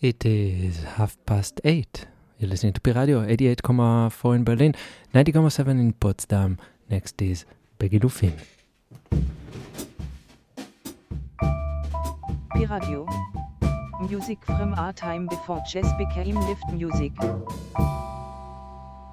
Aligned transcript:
It 0.00 0.24
is 0.24 0.84
half 0.96 1.16
past 1.26 1.60
eight. 1.64 2.06
You're 2.38 2.50
listening 2.50 2.72
to 2.74 2.80
Pi 2.80 2.92
Radio, 2.92 3.20
88.4 3.26 4.34
in 4.36 4.44
Berlin, 4.44 4.74
90.7 5.14 5.68
in 5.70 5.92
Potsdam. 5.92 6.58
Next 6.88 7.20
is 7.20 7.44
Peggy 7.78 7.98
Lufin. 7.98 8.32
Pi 12.54 12.64
Radio. 12.70 13.06
Music 14.08 14.38
from 14.44 14.74
our 14.74 14.92
time 14.92 15.26
before 15.26 15.60
jazz 15.68 15.90
became 15.98 16.36
lift 16.48 16.64
music. 16.72 17.12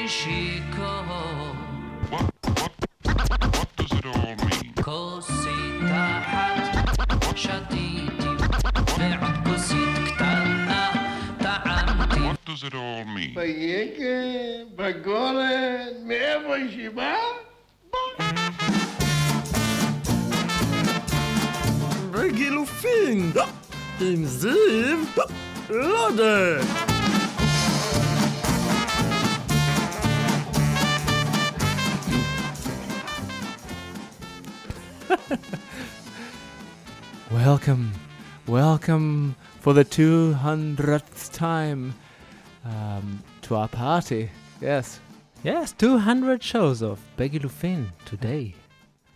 שיכור 0.08 1.06
שתיתי 7.38 8.08
ועוד 9.00 9.36
כוסית 9.46 10.16
קטנה 10.16 10.92
טעמתי 11.40 12.16
What 12.16 12.50
does 12.50 12.64
it 12.64 12.74
all 12.74 13.06
mean? 13.06 13.36
ביקב, 13.40 14.76
בגולן, 14.76 16.08
מאיפה 16.08 16.56
היא? 16.56 16.90
בגילופין, 22.12 23.32
עם 24.02 24.26
זיו 24.26 24.98
לודה. 25.70 26.87
Welcome, 37.38 37.92
welcome 38.48 39.36
for 39.60 39.74
the 39.74 39.86
200th 39.86 41.32
time 41.34 41.94
um, 42.66 43.22
to 43.44 43.56
our 43.56 43.68
party. 43.68 44.30
Yes, 44.60 45.00
Yes, 45.44 45.72
200 45.74 46.42
shows 46.42 46.82
of 46.82 47.00
Begilufin 47.16 47.86
today. 48.06 48.56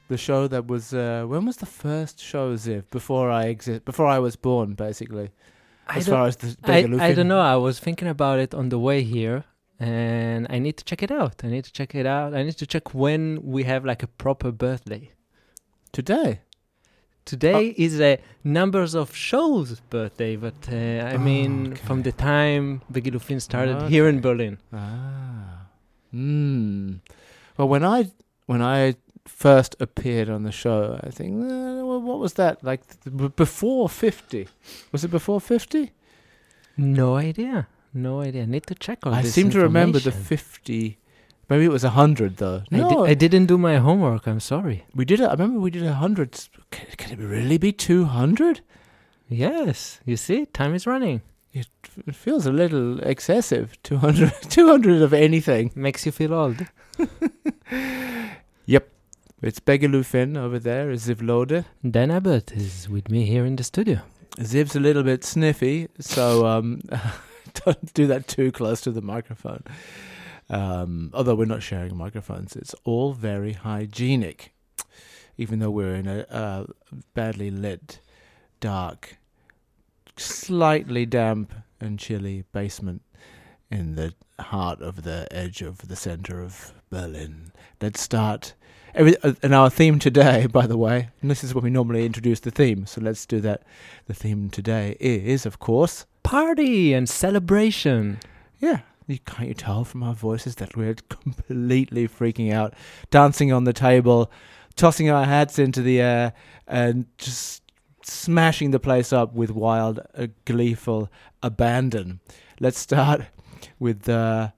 the 0.08 0.18
show 0.18 0.48
that 0.48 0.68
was. 0.68 0.94
Uh, 0.94 1.26
when 1.28 1.46
was 1.46 1.58
the 1.58 1.66
first 1.66 2.20
show, 2.20 2.54
Ziv? 2.56 2.84
Before 2.92 3.32
I 3.32 3.46
exist, 3.46 3.86
before 3.86 4.06
I 4.06 4.20
was 4.20 4.36
born, 4.36 4.76
basically. 4.76 5.32
I 5.88 5.98
As 5.98 6.08
far 6.08 6.28
as 6.28 6.36
the 6.38 6.56
I, 6.64 6.84
Begilufin. 6.84 7.02
I 7.02 7.14
don't 7.14 7.28
know. 7.28 7.42
I 7.42 7.56
was 7.56 7.80
thinking 7.80 8.08
about 8.08 8.38
it 8.40 8.54
on 8.54 8.70
the 8.70 8.78
way 8.78 9.02
here, 9.02 9.46
and 9.80 10.46
I 10.50 10.60
need 10.60 10.78
to 10.78 10.84
check 10.84 11.02
it 11.02 11.10
out. 11.12 11.44
I 11.44 11.48
need 11.48 11.64
to 11.64 11.74
check 11.74 11.96
it 11.96 12.06
out. 12.06 12.36
I 12.36 12.44
need 12.44 12.58
to 12.58 12.68
check 12.68 12.94
when 12.94 13.40
we 13.42 13.64
have 13.64 13.84
like 13.84 14.04
a 14.04 14.08
proper 14.08 14.52
birthday. 14.52 15.12
Today. 15.92 16.42
Today 17.26 17.70
Oh. 17.70 17.84
is 17.86 18.00
a 18.02 18.18
numbers 18.44 18.96
of 18.96 19.16
shows 19.16 19.80
birthday, 19.90 20.36
but 20.36 20.56
uh, 20.72 21.14
I 21.14 21.18
mean 21.18 21.76
from 21.76 22.00
okay. 22.00 22.10
the 22.12 22.18
time 22.18 22.82
Begilufin 22.92 23.40
started 23.42 23.90
here 23.90 24.08
in 24.10 24.22
Berlin. 24.22 24.58
Ah. 24.74 25.68
Hmm. 26.12 26.96
Well, 27.58 27.68
when 27.70 27.84
I 27.84 28.12
when 28.48 28.62
I 28.62 28.96
first 29.28 29.76
appeared 29.80 30.30
on 30.30 30.44
the 30.44 30.52
show, 30.52 31.00
I 31.04 31.10
think 31.12 31.44
uh, 31.44 31.86
well, 31.86 32.02
what 32.02 32.20
was 32.20 32.34
that 32.34 32.64
like 32.64 32.82
th- 33.04 33.36
before 33.36 33.88
fifty? 33.88 34.48
Was 34.92 35.04
it 35.04 35.12
before 35.12 35.40
fifty? 35.40 35.92
No 36.78 37.16
idea. 37.18 37.68
No 37.94 38.22
idea. 38.22 38.44
I 38.44 38.46
need 38.46 38.66
to 38.68 38.76
check 38.76 39.00
all 39.06 39.14
I 39.14 39.24
seem 39.24 39.50
to 39.52 39.60
remember 39.60 40.00
the 40.00 40.12
fifty. 40.12 40.98
Maybe 41.52 41.66
it 41.66 41.72
was 41.72 41.84
a 41.84 41.90
hundred 41.90 42.38
though. 42.38 42.64
I, 42.72 42.78
No, 42.78 42.90
di- 42.90 43.12
I 43.12 43.14
didn't 43.14 43.48
do 43.48 43.58
my 43.58 43.76
homework. 43.78 44.26
I'm 44.26 44.40
sorry. 44.40 44.86
we 44.96 45.04
did 45.04 45.20
it. 45.20 45.26
I 45.28 45.32
remember 45.34 45.60
we 45.60 45.70
did 45.70 45.84
a 45.86 45.96
hundred. 45.96 46.32
Can, 46.72 46.88
can 46.96 47.12
it 47.12 47.20
really 47.20 47.58
be 47.58 47.74
two 47.74 48.06
hundred? 48.06 48.62
Yes, 49.28 50.00
you 50.06 50.16
see, 50.16 50.46
time 50.46 50.74
is 50.74 50.88
running. 50.88 51.22
It, 51.54 51.68
it 52.08 52.16
feels 52.16 52.46
a 52.46 52.52
little 52.54 53.00
excessive. 53.02 53.78
200, 53.84 54.32
200 54.50 55.02
of 55.02 55.14
anything. 55.14 55.72
Makes 55.76 56.06
you 56.06 56.14
feel 56.14 56.34
old. 56.34 56.66
Yep. 58.66 58.90
It's 59.42 59.60
Begilufin 59.60 60.38
over 60.38 60.60
there, 60.60 60.90
is 60.92 61.08
Zivlode. 61.08 61.66
Dan 61.90 62.12
Abbott 62.12 62.52
is 62.54 62.88
with 62.88 63.10
me 63.10 63.26
here 63.26 63.46
in 63.46 63.56
the 63.58 63.64
studio. 63.64 64.00
Ziv's 64.40 64.76
a 64.76 64.80
little 64.80 65.04
bit 65.04 65.24
sniffy, 65.26 65.88
so 66.00 66.46
um, 66.46 66.82
don't 67.66 67.94
do 67.94 68.08
that 68.08 68.28
too 68.30 68.52
close 68.54 68.80
to 68.82 68.92
the 68.92 69.02
microphone. 69.02 69.64
Um, 70.52 71.12
although 71.14 71.34
we're 71.34 71.46
not 71.46 71.64
sharing 71.64 71.96
microphones, 71.96 72.58
it's 72.58 72.76
all 72.84 73.14
very 73.14 73.54
hygienic, 73.54 74.54
even 75.38 75.60
though 75.60 75.72
we're 75.72 75.96
in 75.96 76.08
a 76.08 76.20
uh, 76.30 76.66
badly 77.14 77.50
lit, 77.50 78.02
dark, 78.60 79.18
slightly 80.18 81.06
damp 81.06 81.54
and 81.80 81.98
chilly 81.98 82.44
basement 82.52 83.02
in 83.72 83.96
the 83.96 84.14
heart 84.40 84.82
of 84.82 85.04
the 85.04 85.26
edge 85.32 85.62
of 85.62 85.88
the 85.88 85.96
center 85.96 86.42
of 86.42 86.74
Berlin. 86.90 87.54
Let's 87.82 88.02
start. 88.02 88.54
Every, 88.94 89.16
uh, 89.24 89.36
and 89.42 89.56
our 89.56 89.70
theme 89.70 90.00
today, 90.00 90.48
by 90.52 90.68
the 90.68 90.78
way, 90.78 91.12
and 91.22 91.32
this 91.32 91.46
is 91.46 91.56
when 91.56 91.64
we 91.64 91.70
normally 91.70 92.06
introduce 92.06 92.42
the 92.42 92.52
theme, 92.52 92.86
so 92.86 93.00
let's 93.00 93.26
do 93.26 93.40
that. 93.40 93.64
The 94.08 94.14
theme 94.14 94.50
today 94.50 94.98
is, 95.00 95.46
of 95.46 95.60
course, 95.60 96.06
Party 96.24 96.94
and 96.94 97.08
celebration. 97.08 98.20
yeah. 98.60 98.82
Can't 99.20 99.48
you 99.48 99.54
tell 99.54 99.84
from 99.84 100.04
our 100.04 100.14
voices 100.14 100.56
that 100.56 100.76
we're 100.76 100.96
completely 101.10 102.08
freaking 102.08 102.54
out, 102.54 102.74
dancing 103.10 103.52
on 103.52 103.64
the 103.64 103.74
table, 103.74 104.32
tossing 104.76 105.10
our 105.10 105.26
hats 105.26 105.60
into 105.60 105.82
the 105.82 106.00
air, 106.00 106.34
and 106.68 107.06
just 107.18 107.64
smashing 108.04 108.72
the 108.72 108.80
place 108.80 109.14
up 109.14 109.34
with 109.34 109.52
wild, 109.52 110.00
uh, 110.16 110.28
gleeful 110.46 111.10
abandon. 111.44 112.20
Let's 112.60 112.80
start 112.80 113.22
with 113.80 114.04
the 114.04 114.54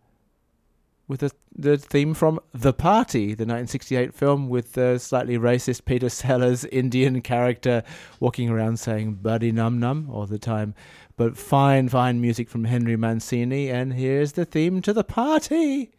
with 1.07 1.19
the 1.19 1.31
the 1.55 1.77
theme 1.77 2.15
from 2.15 2.39
The 2.53 2.73
Party, 2.73 3.27
the 3.27 3.45
1968 3.45 4.13
film 4.13 4.49
with 4.49 4.73
the 4.73 4.97
slightly 4.97 5.37
racist 5.37 5.85
Peter 5.85 6.09
Sellers 6.09 6.65
Indian 6.71 7.21
character 7.21 7.83
walking 8.19 8.49
around 8.49 8.77
saying 8.77 9.15
"buddy 9.15 9.51
num 9.51 9.79
num" 9.79 10.09
all 10.11 10.25
the 10.25 10.39
time. 10.39 10.73
But 11.15 11.37
fine, 11.37 11.89
fine 11.89 12.19
music 12.19 12.49
from 12.49 12.63
Henry 12.63 12.95
Mancini, 12.95 13.69
and 13.69 13.93
here's 13.93 14.31
the 14.31 14.45
theme 14.45 14.81
to 14.81 14.93
the 14.93 15.03
party. 15.03 15.91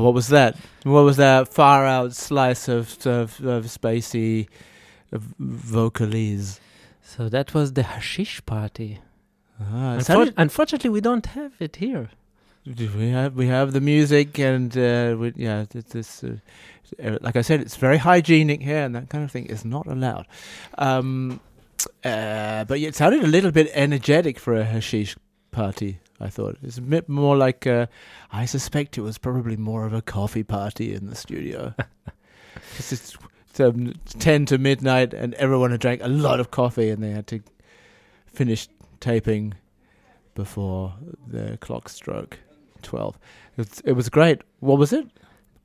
Ah, 0.00 0.04
what 0.04 0.14
was 0.14 0.28
that? 0.28 0.56
What 0.84 1.04
was 1.04 1.16
that 1.16 1.48
far 1.52 1.86
out 1.86 2.14
slice 2.14 2.68
of 2.68 3.06
of, 3.06 3.40
of 3.44 3.64
spacey 3.66 4.48
vocalese? 5.40 6.60
So 7.02 7.28
that 7.28 7.54
was 7.54 7.72
the 7.72 7.82
hashish 7.82 8.44
party. 8.46 9.00
Ah, 9.60 9.96
Unfor- 9.98 10.32
unfortunately, 10.36 10.90
we 10.90 11.00
don't 11.00 11.26
have 11.26 11.52
it 11.60 11.76
here. 11.76 12.08
we 12.66 13.08
have 13.10 13.34
we 13.34 13.46
have 13.46 13.72
the 13.72 13.80
music 13.80 14.38
and 14.38 14.76
uh, 14.76 15.16
we, 15.18 15.32
yeah, 15.36 15.64
th- 15.64 15.86
this. 15.86 16.24
Uh, 16.24 16.36
uh, 17.02 17.18
like 17.20 17.36
I 17.36 17.42
said, 17.42 17.60
it's 17.60 17.76
very 17.76 17.98
hygienic 17.98 18.62
here, 18.62 18.82
and 18.84 18.94
that 18.94 19.08
kind 19.08 19.22
of 19.24 19.30
thing 19.30 19.46
is 19.46 19.64
not 19.64 19.86
allowed. 19.86 20.26
Um, 20.78 21.40
uh, 22.04 22.64
but 22.64 22.78
it 22.80 22.94
sounded 22.96 23.22
a 23.22 23.26
little 23.28 23.52
bit 23.52 23.70
energetic 23.74 24.38
for 24.38 24.54
a 24.56 24.64
hashish 24.64 25.16
party. 25.52 26.00
I 26.20 26.28
thought 26.28 26.58
it's 26.62 26.78
a 26.78 26.82
bit 26.82 27.08
more 27.08 27.36
like. 27.36 27.66
Uh, 27.66 27.86
I 28.32 28.44
suspect 28.44 28.98
it 28.98 29.02
was 29.02 29.18
probably 29.18 29.56
more 29.56 29.86
of 29.86 29.92
a 29.92 30.02
coffee 30.02 30.42
party 30.42 30.94
in 30.94 31.06
the 31.06 31.14
studio. 31.14 31.74
it's, 32.78 32.92
it's 32.92 33.16
um, 33.58 33.94
ten 34.18 34.46
to 34.46 34.58
midnight, 34.58 35.14
and 35.14 35.34
everyone 35.34 35.70
had 35.70 35.80
drank 35.80 36.02
a 36.02 36.08
lot 36.08 36.40
of 36.40 36.50
coffee, 36.50 36.90
and 36.90 37.02
they 37.02 37.10
had 37.10 37.26
to 37.28 37.40
finish 38.26 38.68
taping 39.00 39.54
before 40.34 40.94
the 41.26 41.56
clock 41.60 41.88
struck 41.88 42.38
twelve. 42.82 43.18
It 43.56 43.68
was, 43.68 43.80
it 43.84 43.92
was 43.92 44.08
great. 44.08 44.42
What 44.60 44.78
was 44.78 44.92
it? 44.92 45.06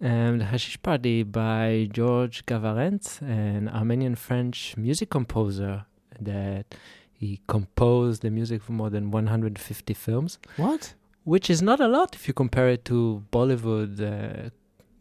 Um, 0.01 0.39
the 0.39 0.45
Hashish 0.45 0.81
Party 0.83 1.23
by 1.23 1.87
George 1.91 2.45
Garvarentz, 2.45 3.21
an 3.21 3.69
Armenian 3.69 4.15
French 4.15 4.75
music 4.75 5.09
composer 5.09 5.85
that 6.19 6.75
he 7.17 7.39
composed 7.47 8.21
the 8.21 8.29
music 8.29 8.61
for 8.61 8.73
more 8.73 8.89
than 8.89 9.11
150 9.11 9.93
films, 9.93 10.37
What? 10.57 10.93
which 11.23 11.49
is 11.49 11.61
not 11.61 11.79
a 11.79 11.87
lot 11.87 12.15
if 12.15 12.27
you 12.27 12.33
compare 12.33 12.69
it 12.69 12.85
to 12.85 13.23
Bollywood 13.31 14.01
uh, 14.01 14.49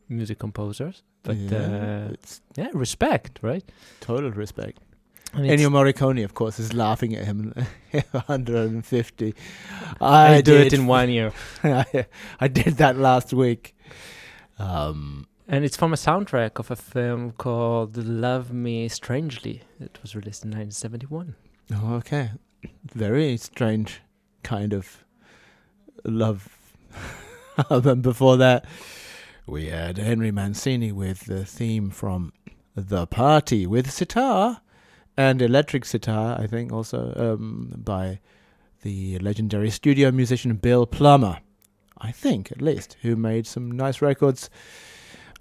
music 0.09 0.39
composers. 0.39 1.03
But 1.23 1.37
yeah, 1.37 1.59
uh, 1.59 2.13
yeah, 2.57 2.69
respect, 2.75 3.39
right? 3.43 3.65
total 4.01 4.31
respect. 4.31 4.79
And 5.33 5.47
Ennio 5.47 5.69
Morricone, 5.69 6.23
of 6.25 6.35
course, 6.35 6.61
is 6.61 6.73
laughing 6.73 7.17
at 7.17 7.25
him. 7.25 7.53
150. 8.13 9.35
I, 10.01 10.35
I, 10.37 10.41
do 10.43 10.59
did 10.59 10.67
it 10.69 10.73
in 10.79 10.87
one 10.87 11.09
year. 11.11 11.33
I, 11.65 12.07
I 12.41 12.49
did 12.49 12.77
that 12.77 12.97
last 12.97 13.33
week. 13.33 13.75
Um, 14.59 15.27
And 15.49 15.65
it's 15.65 15.77
from 15.77 15.93
a 15.93 15.97
soundtrack 15.97 16.59
of 16.59 16.71
a 16.71 16.77
film 16.77 17.33
called 17.33 17.97
Love 17.97 18.53
Me 18.53 18.89
Strangely. 18.89 19.63
It 19.81 19.99
was 20.03 20.15
released 20.15 20.45
in 20.45 20.51
1971. 20.51 21.35
Okay, 21.73 22.31
very 22.85 23.37
strange 23.37 24.01
kind 24.43 24.73
of 24.73 25.05
love. 26.05 26.49
and 27.71 28.03
before 28.03 28.37
that, 28.37 28.65
we 29.47 29.67
had 29.67 29.99
Henry 29.99 30.31
Mancini 30.31 30.93
with 30.93 31.27
the 31.27 31.45
theme 31.45 31.91
from 31.91 32.33
The 32.75 33.07
Party 33.07 33.67
with 33.67 33.91
sitar 33.91 34.61
and 35.17 35.41
electric 35.41 35.85
sitar, 35.85 36.41
I 36.41 36.47
think, 36.47 36.73
also 36.73 37.13
um, 37.17 37.73
by 37.77 38.21
the 38.83 39.19
legendary 39.19 39.71
studio 39.71 40.11
musician 40.11 40.55
Bill 40.57 40.87
Plummer. 40.87 41.39
I 41.97 42.11
think, 42.11 42.51
at 42.51 42.61
least, 42.61 42.97
who 43.03 43.17
made 43.17 43.47
some 43.47 43.71
nice 43.71 44.03
records 44.03 44.51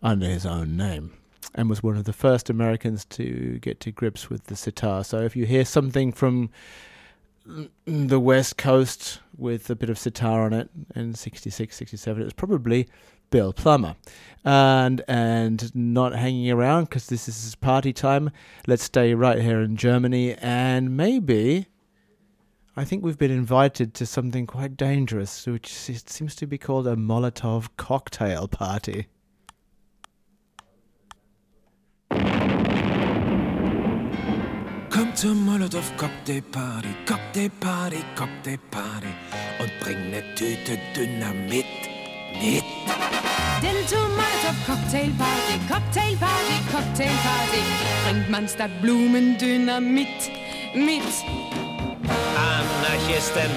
under 0.02 0.28
his 0.28 0.46
own 0.46 0.78
name 0.78 1.14
and 1.56 1.70
was 1.70 1.84
one 1.84 1.98
of 1.98 2.06
the 2.06 2.14
first 2.14 2.50
Americans 2.50 3.06
to 3.06 3.60
get 3.60 3.80
to 3.82 3.92
grips 3.92 4.30
with 4.30 4.46
the 4.46 4.56
sitar. 4.56 5.04
So 5.04 5.20
if 5.20 5.36
you 5.36 5.46
hear 5.46 5.66
something 5.66 6.12
from 6.12 6.50
the 7.86 8.20
West 8.20 8.58
Coast 8.58 9.20
with 9.38 9.70
a 9.70 9.76
bit 9.76 9.90
of 9.90 9.98
sitar 9.98 10.44
on 10.44 10.54
it 10.54 10.70
in 10.96 11.14
66, 11.14 11.76
67, 11.76 12.24
it's 12.24 12.34
probably 12.34 12.88
Bill 13.30 13.54
Plummer. 13.54 13.96
And 14.46 15.02
and 15.08 15.74
not 15.76 16.16
hanging 16.16 16.52
around 16.52 16.86
because 16.86 17.08
this 17.08 17.28
is 17.28 17.56
party 17.56 17.94
time. 17.94 18.32
Let's 18.68 18.84
stay 18.84 19.14
right 19.14 19.42
here 19.42 19.62
in 19.62 19.76
Germany 19.76 20.36
and 20.36 20.96
maybe 20.96 21.68
I 22.76 22.86
think 22.86 23.04
we've 23.04 23.20
been 23.20 23.30
invited 23.30 23.94
to 23.96 24.06
something 24.08 24.48
quite 24.48 24.76
dangerous, 24.76 25.46
which 25.46 25.68
seems 25.68 26.36
to 26.36 26.48
be 26.48 26.58
called 26.58 26.88
a 26.88 26.96
Molotov 26.96 27.70
cocktail 27.78 28.48
party. 28.48 29.08
Zur 35.16 35.34
Molotov 35.36 35.92
Cocktail 35.98 36.42
Party, 36.52 36.88
Cocktail 37.06 37.50
Party, 37.60 38.04
Cocktail 38.16 38.58
Party 38.72 39.10
und 39.60 39.70
bring 39.80 40.10
ne 40.10 40.24
Tüte 40.36 40.80
Dynamit 40.96 41.66
mit. 42.42 42.64
Denn 43.62 43.88
zur 43.88 44.10
Molotov 44.10 44.56
Cocktail 44.66 45.12
Party, 45.18 45.60
Cocktail 45.70 46.18
Party, 46.18 46.58
Cocktail 46.72 47.14
Party 47.24 47.62
bringt 48.06 48.30
man 48.30 48.48
statt 48.48 48.72
Blumendynamit 48.82 50.32
mit. 50.74 51.04
Anarchisten 52.36 53.52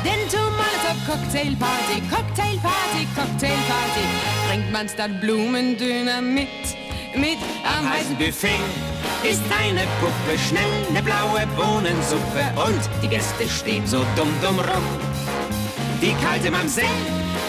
Denn 0.05 0.29
zur 0.29 0.49
Molotov 0.51 0.97
Cocktail 1.05 1.53
Party, 1.59 2.01
Cocktail 2.09 2.57
Party, 2.63 3.05
Cocktail 3.13 3.59
Party 3.67 4.05
bringt 4.47 4.71
man 4.71 4.87
statt 4.87 5.19
Blumendynamit 5.19 6.47
mit 7.15 7.37
am 7.65 7.89
heißen 7.89 8.15
Buffet 8.15 8.61
ist 9.29 9.41
eine 9.59 9.81
Puppe, 9.99 10.39
schnell 10.47 10.63
ne 10.93 11.01
blaue 11.01 11.45
Bohnensuppe 11.57 12.43
und 12.65 12.79
die 13.03 13.09
Gäste 13.09 13.47
stehen 13.49 13.85
so 13.85 14.05
dumm 14.15 14.31
dumm 14.41 14.59
rum. 14.59 14.83
Die 16.01 16.13
kalte 16.23 16.49
Mamsell, 16.49 16.85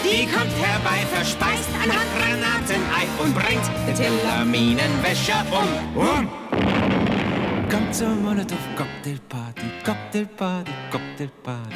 die 0.03 0.25
kommt 0.25 0.53
herbei, 0.59 1.05
verspeist 1.13 1.69
ein 1.81 1.91
Handgranatenei 1.91 3.07
und 3.21 3.33
bringt 3.33 3.65
den 3.87 3.95
Teller 3.95 4.45
Minenwäscher 4.45 5.45
um. 5.51 6.01
um. 6.01 6.29
Kommt 7.69 7.93
zur 7.93 8.09
Molotov 8.09 8.57
Cocktail 8.75 9.19
Party, 9.29 9.67
Cocktail 9.85 10.25
Party, 10.37 10.71
Cocktail 10.91 11.29
Party 11.43 11.75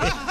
Party. 0.00 0.18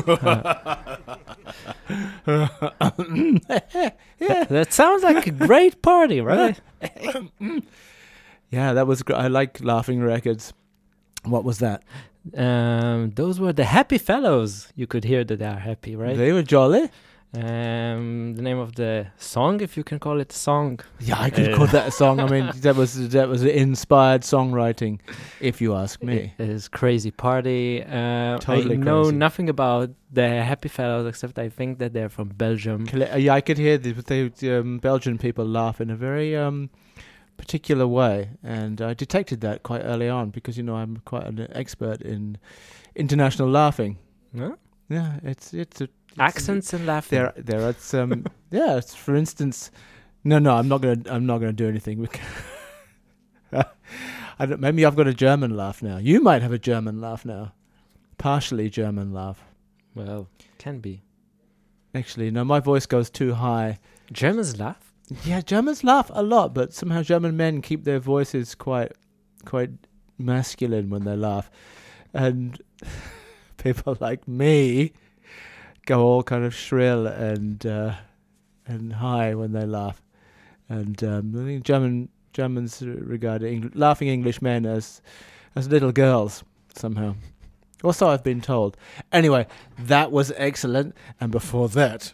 That, 0.00 1.00
that 4.48 4.72
sounds 4.72 5.02
like 5.02 5.26
a 5.26 5.30
great 5.30 5.82
party, 5.82 6.20
right? 6.20 6.60
Yeah, 8.52 8.72
that 8.72 8.88
was. 8.88 9.04
great. 9.04 9.16
I 9.16 9.28
like 9.28 9.62
laughing 9.62 10.02
records. 10.02 10.52
What 11.24 11.44
was 11.44 11.60
that? 11.60 11.84
um, 12.36 13.12
those 13.12 13.38
were 13.38 13.52
the 13.52 13.62
Happy 13.64 13.96
Fellows. 13.96 14.72
You 14.74 14.88
could 14.88 15.04
hear 15.04 15.22
that 15.22 15.36
they 15.38 15.44
are 15.46 15.60
happy, 15.60 15.94
right? 15.94 16.16
They 16.16 16.32
were 16.32 16.42
jolly. 16.42 16.90
Um, 17.32 18.34
the 18.34 18.42
name 18.42 18.58
of 18.58 18.74
the 18.74 19.06
song, 19.16 19.60
if 19.60 19.76
you 19.76 19.84
can 19.84 19.98
call 20.00 20.18
it 20.20 20.32
a 20.32 20.36
song. 20.36 20.80
Yeah, 20.98 21.20
I 21.20 21.30
could 21.30 21.52
Uh, 21.52 21.56
call 21.56 21.66
that 21.68 21.86
a 21.88 21.90
song. 21.90 22.18
I 22.20 22.26
mean, 22.28 22.50
that 22.62 22.74
was 22.76 23.08
that 23.10 23.28
was 23.28 23.44
inspired 23.44 24.22
songwriting, 24.22 24.98
if 25.40 25.60
you 25.60 25.74
ask 25.76 26.02
me. 26.02 26.34
It 26.38 26.48
is 26.48 26.68
Crazy 26.68 27.10
Party. 27.12 27.82
Uh, 27.84 28.38
Totally 28.38 28.74
I 28.74 28.78
know 28.78 29.02
crazy. 29.04 29.16
nothing 29.16 29.48
about 29.48 29.90
the 30.12 30.42
Happy 30.42 30.68
Fellows 30.68 31.06
except 31.06 31.38
I 31.38 31.48
think 31.48 31.78
that 31.78 31.92
they're 31.92 32.08
from 32.08 32.28
Belgium. 32.30 32.86
Cla- 32.86 33.16
Yeah, 33.18 33.34
I 33.34 33.40
could 33.40 33.58
hear 33.58 33.78
the, 33.78 33.92
the 34.40 34.58
um, 34.60 34.78
Belgian 34.78 35.16
people 35.18 35.44
laugh 35.44 35.80
in 35.80 35.88
a 35.90 35.96
very 35.96 36.34
um, 36.36 36.68
particular 37.36 37.86
way, 37.86 38.30
and 38.42 38.80
I 38.82 38.92
detected 38.94 39.40
that 39.42 39.62
quite 39.62 39.82
early 39.82 40.08
on 40.08 40.30
because 40.30 40.56
you 40.56 40.64
know 40.64 40.74
I'm 40.76 40.96
quite 41.04 41.26
an 41.26 41.46
expert 41.52 42.02
in 42.02 42.38
international 42.96 43.48
laughing. 43.48 43.98
Yeah, 44.34 45.20
it's 45.22 45.54
it's 45.54 45.80
it's 45.80 45.80
a- 45.82 45.88
Accents 46.18 46.72
and 46.72 46.86
laughing. 46.86 47.18
there 47.18 47.32
there 47.36 47.62
are 47.68 47.74
some 47.74 48.24
yeah 48.50 48.80
for 48.80 49.14
instance 49.14 49.70
no 50.24 50.38
no 50.38 50.56
i'm 50.56 50.68
not 50.68 50.80
gonna 50.82 51.00
i'm 51.08 51.24
not 51.26 51.38
gonna 51.38 51.52
do 51.52 51.68
anything 51.68 52.08
I 53.52 54.46
don't, 54.46 54.60
maybe 54.60 54.84
i've 54.84 54.96
got 54.96 55.06
a 55.06 55.14
german 55.14 55.56
laugh 55.56 55.82
now 55.82 55.98
you 55.98 56.20
might 56.20 56.42
have 56.42 56.52
a 56.52 56.58
german 56.58 57.00
laugh 57.00 57.24
now 57.24 57.52
partially 58.18 58.68
german 58.70 59.12
laugh 59.12 59.42
Well, 59.94 60.28
can 60.58 60.80
be. 60.80 61.02
actually 61.94 62.30
no 62.30 62.44
my 62.44 62.60
voice 62.60 62.86
goes 62.86 63.10
too 63.10 63.34
high 63.34 63.78
Germans 64.12 64.58
laugh? 64.58 64.92
yeah 65.24 65.40
germans 65.40 65.84
laugh 65.84 66.10
a 66.14 66.22
lot 66.22 66.54
but 66.54 66.72
somehow 66.72 67.02
german 67.02 67.36
men 67.36 67.62
keep 67.62 67.84
their 67.84 67.98
voices 68.00 68.54
quite 68.54 68.92
quite 69.44 69.70
masculine 70.18 70.90
when 70.90 71.04
they 71.04 71.16
laugh 71.16 71.50
and 72.12 72.60
people 73.56 73.96
like 74.00 74.26
me 74.28 74.92
go 75.90 76.02
all 76.02 76.22
kind 76.22 76.44
of 76.44 76.54
shrill 76.54 77.08
and 77.08 77.66
uh, 77.66 77.94
and 78.64 78.92
high 78.92 79.34
when 79.34 79.50
they 79.50 79.66
laugh, 79.66 80.00
and 80.68 81.02
um, 81.02 81.34
I 81.36 81.44
think 81.44 81.64
German 81.64 82.08
Germans 82.32 82.80
regard 82.82 83.42
Eng- 83.42 83.72
laughing 83.74 84.06
English 84.06 84.40
men 84.40 84.66
as 84.66 85.02
as 85.56 85.68
little 85.68 85.90
girls 85.90 86.44
somehow. 86.74 87.16
Or 87.82 87.92
so 87.92 88.08
I've 88.10 88.22
been 88.22 88.40
told. 88.40 88.76
Anyway, 89.10 89.46
that 89.78 90.12
was 90.12 90.32
excellent. 90.36 90.94
And 91.20 91.32
before 91.32 91.68
that, 91.70 92.12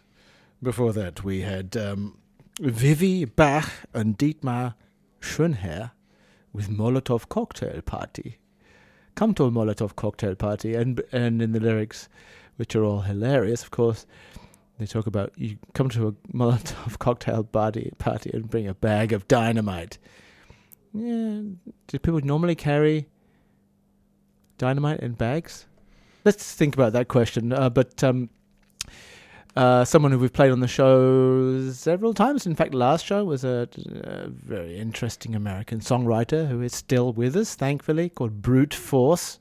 before 0.63 0.93
that, 0.93 1.25
we 1.25 1.41
had 1.41 1.77
um, 1.77 2.17
Vivi 2.61 3.25
Bach 3.25 3.69
and 3.93 4.17
Dietmar 4.17 4.75
Schönherr 5.21 5.91
with 6.53 6.71
Molotov 6.71 7.29
Cocktail 7.29 7.83
Party. 7.83 8.39
Come 9.17 9.35
to 9.35 9.45
a 9.45 9.51
Molotov 9.51 9.97
Cocktail 9.97 10.35
Party, 10.35 10.75
and 10.75 11.03
and 11.13 11.43
in 11.43 11.53
the 11.53 11.61
lyrics, 11.61 12.09
which 12.57 12.75
are 12.75 12.85
all 12.85 13.01
hilarious, 13.01 13.63
of 13.63 13.71
course, 13.71 14.07
they 14.79 14.87
talk 14.87 15.07
about 15.07 15.33
you 15.37 15.57
come 15.73 15.89
to 15.91 16.09
a 16.09 16.13
Molotov 16.37 16.99
Cocktail 16.99 17.45
Party 17.45 17.93
party 17.99 18.31
and 18.33 18.49
bring 18.49 18.67
a 18.67 18.75
bag 18.75 19.13
of 19.13 19.27
dynamite. 19.29 19.99
Yeah, 20.93 21.41
do 21.87 21.99
people 21.99 22.21
normally 22.21 22.55
carry 22.55 23.07
dynamite 24.59 25.01
in 25.01 25.13
bags? 25.13 25.67
Let's 26.25 26.55
think 26.55 26.75
about 26.75 26.93
that 26.95 27.09
question. 27.09 27.53
Uh, 27.53 27.71
but 27.71 28.03
um, 28.03 28.31
uh, 29.57 29.85
someone 29.85 30.13
who 30.13 30.19
we've 30.19 30.33
played 30.33 30.53
on 30.53 30.61
the 30.61 30.69
show 30.69 31.71
several 31.71 32.13
times, 32.13 32.47
in 32.47 32.55
fact, 32.55 32.75
last 32.75 33.05
show 33.05 33.25
was 33.25 33.45
a, 33.45 33.69
a 34.05 34.29
very 34.29 34.79
interesting 34.79 35.35
American 35.35 35.81
songwriter 35.81 36.49
who 36.49 36.61
is 36.61 36.75
still 36.75 37.13
with 37.13 37.37
us, 37.37 37.55
thankfully, 37.55 38.09
called 38.11 38.43
Brute 38.43 38.75
Force. 38.75 39.39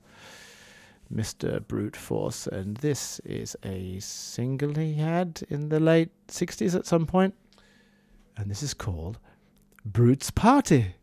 Mr. 1.14 1.66
Brute 1.68 1.96
Force, 1.96 2.48
and 2.48 2.78
this 2.78 3.20
is 3.20 3.56
a 3.64 4.00
single 4.00 4.74
he 4.76 4.96
had 4.96 5.44
in 5.50 5.70
the 5.70 5.80
late 5.80 6.10
60s 6.28 6.76
at 6.76 6.86
some 6.86 7.06
point, 7.06 7.36
and 8.36 8.50
this 8.50 8.64
is 8.64 8.74
called 8.74 9.20
Brute's 9.86 10.32
Party. 10.32 10.96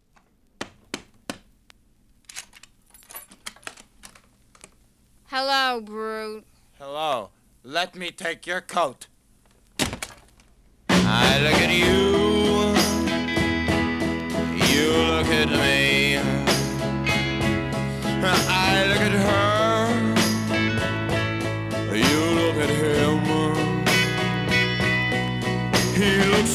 Hello, 5.27 5.81
Brute. 5.81 6.45
Hello. 6.79 7.31
Let 7.65 7.95
me 7.95 8.11
take 8.11 8.47
your 8.47 8.61
coat. 8.61 9.07
I 10.91 11.38
look 11.41 11.55
at 11.55 11.71
you. 11.73 12.12
You 14.67 14.91
look 15.12 15.27
at 15.27 15.49
me. 15.49 15.91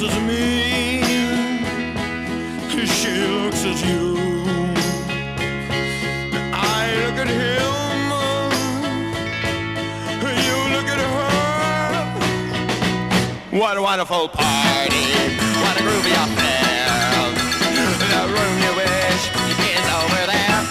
Looks 0.01 0.15
at 0.15 0.23
me. 0.23 1.01
She 2.85 3.11
looks 3.27 3.63
at 3.65 3.85
you. 3.85 4.17
I 6.53 6.93
look 7.03 7.17
at 7.17 7.27
him. 7.27 8.11
You 10.45 10.57
look 10.75 10.87
at 10.93 10.99
her. 10.99 11.29
What 13.57 13.77
a 13.77 13.81
wonderful 13.81 14.29
party. 14.29 15.05
What 15.61 15.77
a 15.77 15.81
groovy 15.81 16.13
affair. 16.25 16.85
The 17.99 18.21
room 18.35 18.55
you 18.65 18.73
wish 18.77 19.23
is 19.73 19.87
over 20.01 20.23
there. 20.33 20.61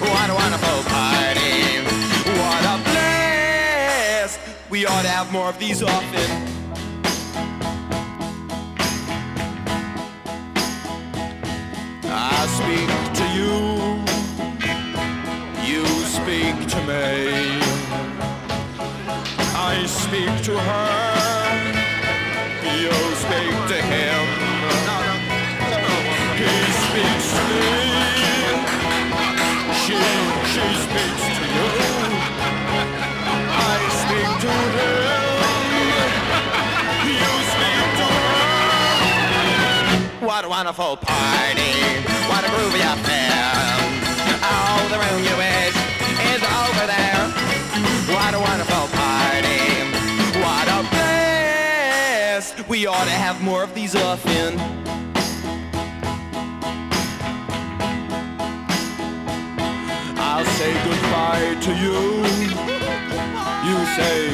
What 0.00 0.30
a 0.30 0.34
wonderful 0.34 0.80
party. 0.90 1.84
What 2.40 2.64
a. 2.64 2.74
We 4.70 4.80
We 4.80 4.86
ought 4.86 5.02
to 5.02 5.08
have 5.08 5.32
more 5.32 5.48
of 5.48 5.58
these 5.58 5.82
often. 5.82 6.55
Speak 12.66 12.90
to 13.14 13.24
you, 13.38 13.54
you 15.64 15.86
speak 16.18 16.56
to 16.66 16.80
me. 16.82 17.60
I 19.54 19.86
speak 19.86 20.42
to 20.46 20.58
her, 20.58 21.15
wonderful 40.56 40.96
party, 40.96 41.74
what 42.30 42.42
a 42.42 42.48
groovy 42.48 42.80
affair. 42.80 43.76
Oh, 44.40 44.88
the 44.88 44.96
room 45.04 45.20
you 45.22 45.36
wish 45.36 45.76
is 46.32 46.42
over 46.64 46.86
there. 46.86 47.24
What 48.08 48.32
a 48.32 48.40
wonderful 48.40 48.88
party, 48.96 49.60
what 50.40 50.66
a 50.66 50.80
blast. 50.88 52.66
We 52.70 52.86
ought 52.86 53.04
to 53.04 53.10
have 53.10 53.42
more 53.42 53.64
of 53.64 53.74
these 53.74 53.94
often. 53.94 54.58
I'll 60.18 60.46
say 60.56 60.72
goodbye 60.88 61.60
to 61.60 61.72
you. 61.84 62.00
You 63.68 63.76
say 63.98 64.30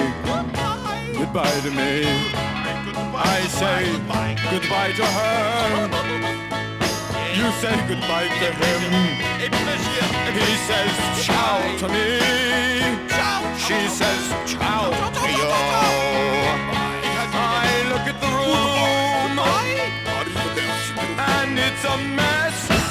goodbye 1.18 1.60
to 1.62 1.70
me. 1.72 2.61
I 2.94 3.46
say 3.48 3.92
goodbye 4.50 4.92
to 4.92 5.06
her. 5.18 6.12
You 7.34 7.50
say 7.62 7.76
goodbye 7.88 8.28
to 8.28 8.48
him. 8.60 8.92
He 10.34 10.56
says 10.68 10.94
ciao 11.24 11.60
to 11.78 11.88
me. 11.88 12.18
She 13.58 13.88
says 13.88 14.22
ciao 14.46 14.90
to 14.90 15.24
you. 15.32 15.50
I 17.34 17.70
look 17.90 18.06
at 18.12 18.18
the 18.20 18.30
room 18.38 19.38
and 21.18 21.58
it's 21.58 21.84
a 21.84 21.96
mess. 22.16 22.81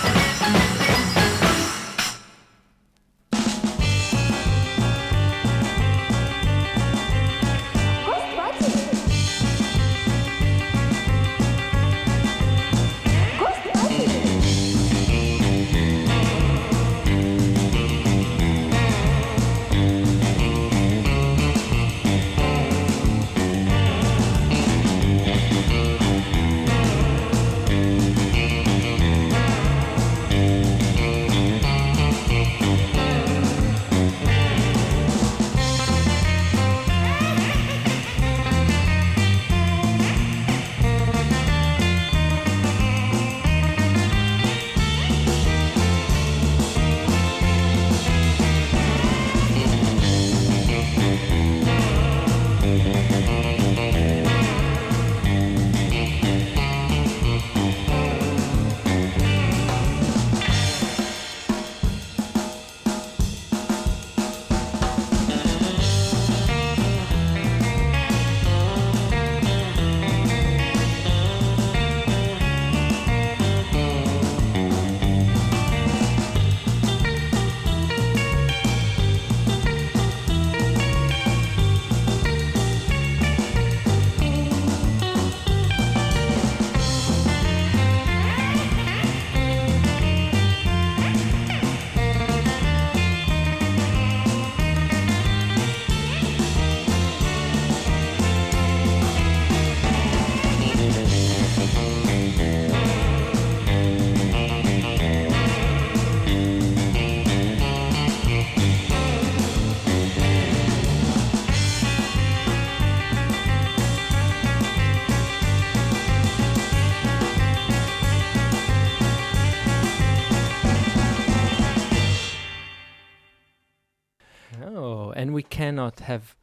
Oh, 124.63 125.11
and 125.11 125.33
we 125.33 125.43
cannot 125.43 125.99
have 126.01 126.35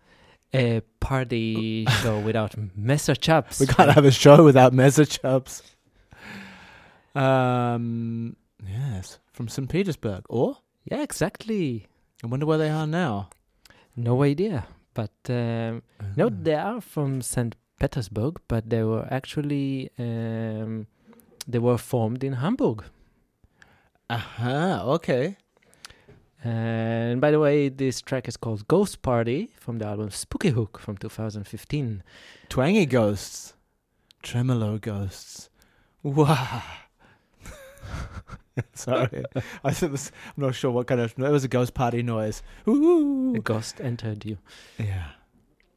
a 0.54 0.80
party 1.00 1.86
show 2.02 2.18
without 2.20 2.54
Messer 2.76 3.14
Chups. 3.14 3.60
We 3.60 3.66
can't 3.66 3.90
have 3.90 4.04
a 4.04 4.10
show 4.10 4.44
without 4.44 4.72
Messer 4.72 5.04
Chups. 5.04 5.62
Um, 7.14 8.36
yes, 8.66 9.18
from 9.32 9.48
St. 9.48 9.68
Petersburg. 9.68 10.24
Or? 10.28 10.58
Yeah, 10.84 11.02
exactly. 11.02 11.86
I 12.22 12.26
wonder 12.26 12.46
where 12.46 12.58
they 12.58 12.70
are 12.70 12.86
now. 12.86 13.30
No 13.96 14.22
idea. 14.22 14.66
But 14.94 15.12
um, 15.28 15.82
no, 16.16 16.28
they 16.28 16.54
are 16.54 16.80
from 16.80 17.22
St. 17.22 17.54
Petersburg, 17.78 18.40
but 18.48 18.68
they 18.70 18.82
were 18.82 19.06
actually 19.10 19.90
um, 19.98 20.86
they 21.46 21.58
were 21.58 21.78
formed 21.78 22.24
in 22.24 22.34
Hamburg. 22.34 22.84
Aha, 24.10 24.82
okay. 24.84 25.36
And 26.44 27.20
by 27.20 27.30
the 27.30 27.40
way, 27.40 27.68
this 27.68 28.00
track 28.00 28.28
is 28.28 28.36
called 28.36 28.68
Ghost 28.68 29.02
Party 29.02 29.50
from 29.58 29.78
the 29.78 29.86
album 29.86 30.10
Spooky 30.10 30.50
Hook 30.50 30.78
from 30.78 30.96
2015. 30.96 32.02
Twangy 32.48 32.86
ghosts. 32.86 33.54
Tremolo 34.22 34.78
ghosts. 34.78 35.50
Wow. 36.02 36.62
Sorry. 38.74 39.24
I 39.64 39.72
said 39.72 39.92
this, 39.92 40.12
I'm 40.36 40.44
not 40.44 40.54
sure 40.54 40.70
what 40.70 40.86
kind 40.86 41.00
of. 41.00 41.12
It 41.18 41.30
was 41.30 41.44
a 41.44 41.48
ghost 41.48 41.74
party 41.74 42.02
noise. 42.02 42.42
Ooh. 42.68 43.34
A 43.34 43.40
ghost 43.40 43.80
entered 43.80 44.24
you. 44.24 44.38
Yeah. 44.78 45.08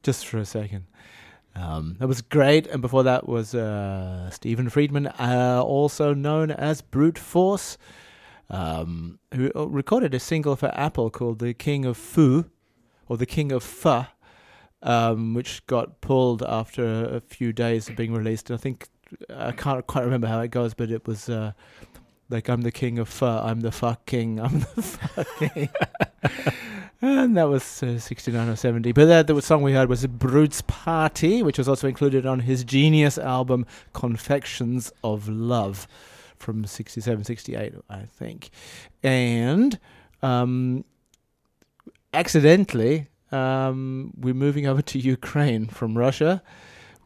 Just 0.04 0.26
for 0.26 0.38
a 0.38 0.46
second. 0.46 0.86
Um, 1.56 1.98
that 2.00 2.08
was 2.08 2.22
great. 2.22 2.68
And 2.68 2.82
before 2.82 3.04
that 3.04 3.28
was 3.28 3.54
uh, 3.54 4.30
Stephen 4.30 4.70
Friedman, 4.70 5.08
uh, 5.08 5.62
also 5.64 6.14
known 6.14 6.52
as 6.52 6.82
Brute 6.82 7.18
Force, 7.20 7.78
um, 8.52 9.18
who 9.34 9.52
uh, 9.56 9.66
recorded 9.66 10.14
a 10.14 10.20
single 10.20 10.56
for 10.56 10.72
Apple 10.78 11.10
called 11.10 11.40
The 11.40 11.54
King 11.54 11.86
of 11.86 11.98
Fu, 11.98 12.46
or 13.08 13.18
The 13.18 13.26
King 13.26 13.52
of 13.52 13.64
Pho, 13.64 14.06
um, 14.84 15.34
which 15.34 15.66
got 15.66 16.02
pulled 16.02 16.44
after 16.44 17.06
a 17.06 17.22
few 17.22 17.54
days 17.54 17.90
of 17.90 17.96
being 17.96 18.14
released. 18.14 18.52
I 18.52 18.58
think, 18.58 18.90
I 19.34 19.54
can't 19.54 19.88
quite 19.88 20.04
remember 20.04 20.28
how 20.28 20.42
it 20.42 20.52
goes, 20.52 20.74
but 20.74 20.92
it 20.92 21.08
was. 21.08 21.30
Uh, 21.30 21.54
like 22.30 22.48
I'm 22.48 22.62
the 22.62 22.72
king 22.72 22.98
of 22.98 23.10
pho, 23.10 23.42
I'm 23.44 23.60
the 23.60 23.74
fuck 23.74 24.06
king, 24.06 24.40
I'm 24.40 24.62
the 24.62 24.82
fuck 24.82 25.28
king. 25.38 25.70
and 27.02 27.36
that 27.36 27.50
was 27.50 27.84
uh, 27.84 28.00
69 28.00 28.48
or 28.48 28.56
70. 28.56 28.94
But 28.94 29.08
that 29.08 29.28
the 29.28 29.42
song 29.42 29.62
we 29.64 29.74
heard 29.74 29.90
was 29.90 30.08
Brute's 30.08 30.62
Party, 30.62 31.44
which 31.44 31.58
was 31.58 31.68
also 31.68 31.90
included 31.90 32.26
on 32.26 32.40
his 32.40 32.64
genius 32.64 33.18
album 33.18 33.66
Confections 33.92 34.94
of 35.04 35.28
Love 35.28 35.90
from 36.42 36.66
67, 36.66 37.24
68, 37.24 37.74
I 37.90 38.02
think. 38.20 38.50
And 39.04 39.80
um, 40.22 40.84
accidentally, 42.14 43.08
um, 43.32 44.14
we're 44.18 44.34
moving 44.34 44.68
over 44.68 44.82
to 44.82 45.00
Ukraine 45.00 45.68
from 45.68 45.98
Russia. 45.98 46.42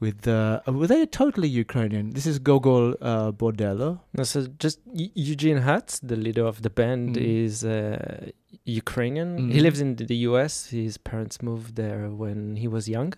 With 0.02 0.28
uh, 0.28 0.60
were 0.67 0.88
they 0.88 1.06
totally 1.06 1.48
Ukrainian? 1.48 2.06
This 2.12 2.26
is 2.26 2.38
Gogol 2.38 2.95
uh, 3.02 3.32
Bordello. 3.32 4.00
No, 4.17 4.24
so 4.24 4.45
just 4.60 4.80
Eu- 4.93 5.10
Eugene 5.15 5.62
Hütz, 5.62 6.00
the 6.04 6.17
leader 6.17 6.45
of 6.45 6.62
the 6.63 6.69
band, 6.69 7.15
Mm. 7.15 7.45
is 7.45 7.63
uh, 7.63 8.30
Ukrainian. 8.65 9.30
Mm. 9.39 9.52
He 9.54 9.60
lives 9.62 9.80
in 9.80 9.95
the 9.95 10.17
U.S. 10.30 10.54
His 10.67 10.98
parents 10.98 11.41
moved 11.41 11.76
there 11.78 12.10
when 12.24 12.58
he 12.58 12.67
was 12.76 12.84
young, 12.89 13.13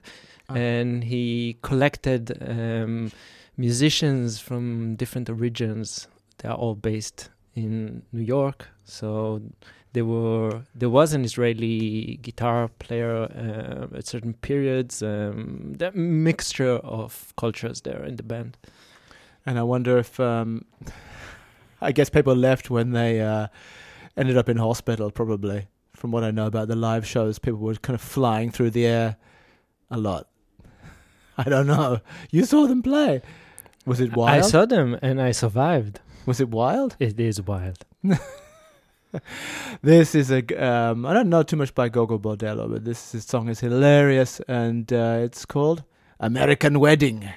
Ah. 0.50 0.54
and 0.56 1.04
he 1.12 1.58
collected 1.70 2.24
um, 2.58 3.12
musicians 3.58 4.40
from 4.40 4.96
different 4.96 5.30
regions. 5.30 6.08
They 6.38 6.50
are 6.50 6.56
all 6.56 6.76
based 6.76 7.30
in 7.56 8.04
New 8.12 8.22
York, 8.22 8.68
so 8.84 9.42
there 9.94 10.06
were 10.06 10.62
there 10.76 10.90
was 10.90 11.14
an 11.14 11.26
Israeli 11.26 12.20
guitar 12.22 12.70
player 12.80 13.24
uh, 13.24 13.98
at 13.98 14.06
certain 14.06 14.34
periods. 14.34 15.02
Um, 15.02 15.74
that 15.78 15.96
mixture 15.96 16.76
of 16.78 17.34
cultures 17.36 17.82
there 17.82 18.04
in 18.04 18.16
the 18.18 18.24
band. 18.24 18.58
And 19.48 19.58
I 19.58 19.64
wonder 19.64 19.98
if, 19.98 20.20
um, 20.20 20.66
I 21.82 21.94
guess 21.94 22.10
people 22.10 22.36
left 22.36 22.70
when 22.70 22.92
they 22.92 23.22
uh, 23.22 23.48
ended 24.18 24.38
up 24.38 24.50
in 24.50 24.58
hospital, 24.58 25.10
probably. 25.10 25.68
From 25.96 26.12
what 26.12 26.26
I 26.26 26.32
know 26.32 26.48
about 26.48 26.68
the 26.68 26.76
live 26.76 27.08
shows, 27.08 27.40
people 27.40 27.62
were 27.62 27.76
kind 27.76 27.96
of 27.96 28.02
flying 28.02 28.52
through 28.52 28.72
the 28.72 28.86
air 28.86 29.16
a 29.90 29.98
lot. 29.98 30.28
I 31.38 31.46
don't 31.46 31.66
know. 31.66 32.02
You 32.30 32.44
saw 32.44 32.68
them 32.68 32.84
play. 32.84 33.22
Was 33.88 34.00
it 34.00 34.16
wild? 34.16 34.38
I 34.38 34.42
saw 34.42 34.66
them 34.66 34.98
and 35.02 35.20
I 35.20 35.32
survived. 35.32 36.00
Was 36.28 36.40
it 36.40 36.50
wild? 36.50 36.96
It 37.00 37.20
is 37.20 37.42
wild. 37.42 37.80
This 39.82 40.14
is 40.14 40.30
a. 40.30 40.42
g- 40.42 40.56
Um, 40.56 41.06
I 41.06 41.14
don't 41.14 41.30
know 41.30 41.42
too 41.42 41.56
much 41.56 41.74
by 41.74 41.88
Gogol 41.90 42.20
Bordello, 42.20 42.70
but 42.70 42.84
this, 42.86 43.12
this 43.14 43.26
song 43.26 43.48
is 43.50 43.62
hilarious, 43.62 44.42
and 44.48 44.92
uh, 44.92 45.20
it's 45.24 45.46
called 45.46 45.84
"American 46.20 46.80
Wedding." 46.80 47.28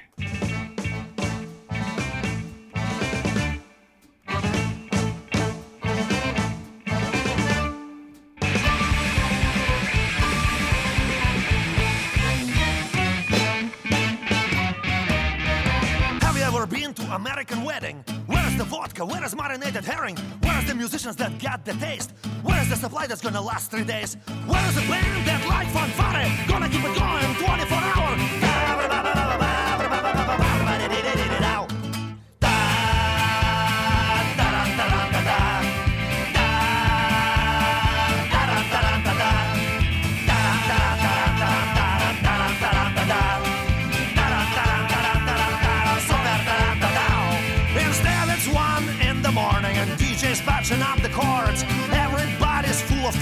Marinated 19.81 19.85
herring? 19.85 20.17
Where 20.43 20.59
is 20.59 20.69
the 20.69 20.75
musicians 20.75 21.17
that 21.17 21.39
got 21.39 21.65
the 21.65 21.73
taste? 21.75 22.13
Where 22.43 22.61
is 22.63 22.69
the 22.69 22.77
supply 22.77 23.07
that's 23.07 23.21
gonna 23.21 23.41
last 23.41 23.71
three 23.71 23.85
days? 23.85 24.17
Where 24.47 24.69
is 24.69 24.75
the 24.75 24.83
band 24.83 25.27
that 25.27 25.47
like 25.49 25.69
fanfare? 25.69 26.49
Gonna 26.49 26.69
keep 26.69 26.85
it 26.85 26.99
going 26.99 27.35
24 27.35 27.79
hour. 27.79 28.00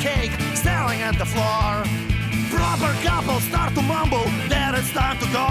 Cake, 0.00 0.30
staring 0.54 1.02
at 1.02 1.18
the 1.18 1.24
floor. 1.24 1.82
Proper 2.50 2.92
couples 3.02 3.42
start 3.44 3.74
to 3.74 3.82
mumble 3.82 4.24
that 4.48 4.74
it's 4.78 4.90
time 4.92 5.18
to 5.18 5.26
go. 5.34 5.46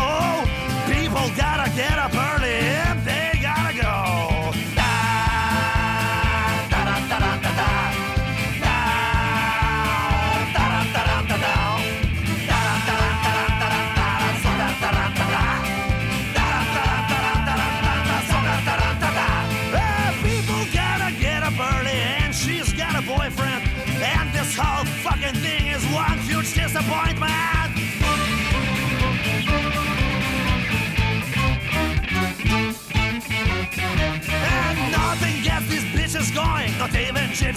People 0.87 1.27
gotta 1.35 1.69
get 1.75 1.99
up 1.99 2.15
early, 2.15 2.86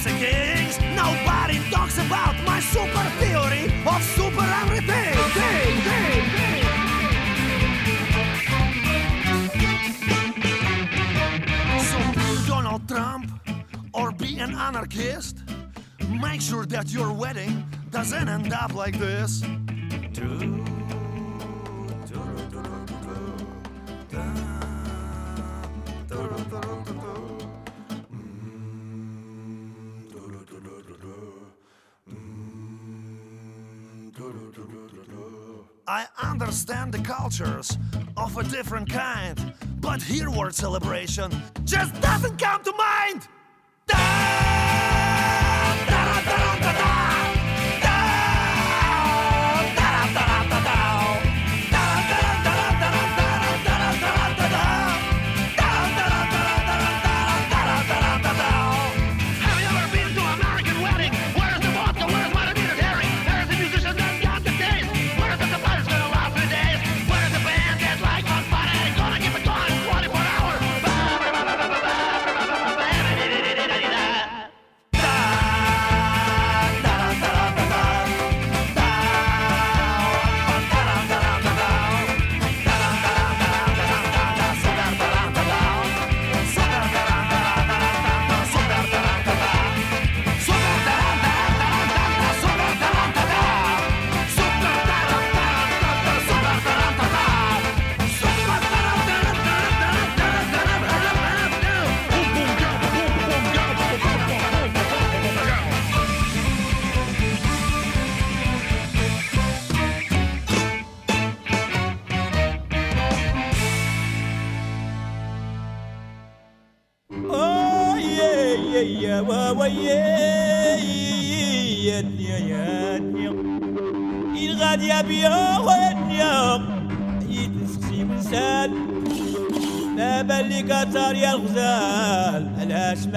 Gypsy 0.01 0.19
Kings. 0.19 0.79
Nobody 0.97 1.59
talks 1.71 1.99
about 1.99 2.35
my 2.45 2.61
super 2.61 3.05
theory 3.21 3.65
of 3.87 4.03
super 4.03 4.45
everything. 4.63 5.15
Thing, 5.35 5.81
thing, 5.83 6.25
thing. 6.37 6.65
So 11.85 11.99
Donald 12.47 12.89
Trump 12.89 13.31
or 13.93 14.13
be 14.13 14.39
an 14.39 14.55
anarchist. 14.55 15.39
Make 16.09 16.41
sure 16.41 16.65
that 16.67 16.91
your 16.91 17.13
wedding 17.13 17.65
doesn't 17.91 18.29
end 18.29 18.53
up 18.53 18.75
like 18.75 18.99
this. 18.99 19.43
I 19.45 20.60
understand 36.51 36.93
the 36.93 36.99
cultures 36.99 37.79
of 38.17 38.37
a 38.37 38.43
different 38.43 38.91
kind, 38.91 39.55
but 39.79 40.03
here 40.03 40.29
word 40.29 40.53
celebration 40.53 41.31
just 41.65 41.95
doesn't 42.01 42.37
come 42.39 42.61
to 42.65 42.73
mind. 42.73 43.29
Have 43.89 44.50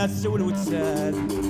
السول 0.05 0.41
وتساد 0.41 1.42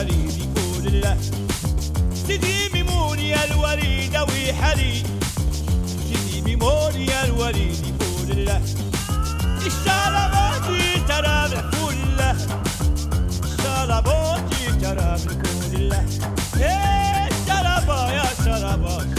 الوليد 0.00 0.38
يقول 0.38 1.00
له 1.00 1.16
سيدي 2.26 2.68
ميمون 2.74 3.18
يا 3.18 3.44
الوليد 3.44 4.16
ويحلي 4.16 5.02
سيدي 5.86 6.40
ميمون 6.42 6.94
يا 6.94 7.24
الوليد 7.24 7.78
يقول 7.86 8.46
له 8.46 8.60
الشارع 9.66 10.26
بوتي 10.28 11.00
ترى 11.08 11.62
كله 11.70 12.36
الشارع 13.44 14.00
بوتي 14.00 14.72
ترى 14.82 15.18
كله 15.70 16.04
إيه، 16.56 16.62
يا 16.62 17.28
شرابا 17.46 18.12
يا 18.12 18.24
شرابا 18.44 19.17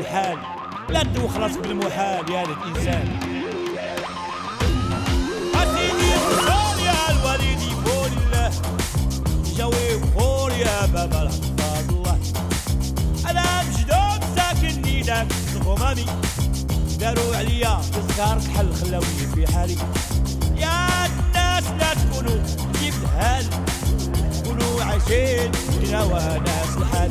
الحال 0.00 0.38
لا 0.88 1.02
تدوخ 1.02 1.36
راسك 1.36 1.58
بالمحال 1.58 2.30
يا 2.30 2.42
الإنسان. 2.42 3.08
أسيدي 5.54 6.10
وصول 6.16 6.78
يا 6.86 7.10
الوليد 7.10 7.60
يقول 7.60 8.10
الله 8.22 8.50
جوي 9.56 9.94
وخور 9.94 10.52
يا 10.52 10.86
بابا 10.86 11.22
الحفاظ 11.22 11.90
الله. 11.90 12.18
أنا 13.30 13.62
مجدود 13.62 14.20
ساكن 14.36 14.82
نيدك 14.82 15.26
الغمامي. 15.56 16.06
داروا 17.00 17.36
عليا 17.36 17.80
تذكار 17.92 18.38
كحل 18.38 18.74
خلاوني 18.74 19.26
في 19.34 19.52
حالي. 19.52 19.76
يا 20.56 21.06
الناس 21.06 21.64
لا 21.78 21.94
تكونوا 21.94 22.42
كيف 22.80 23.02
الحال 23.02 23.44
كونوا 24.44 24.84
عايشين 24.84 25.52
كنا 25.52 26.02
وناس 26.04 26.76
الحال 26.76 27.10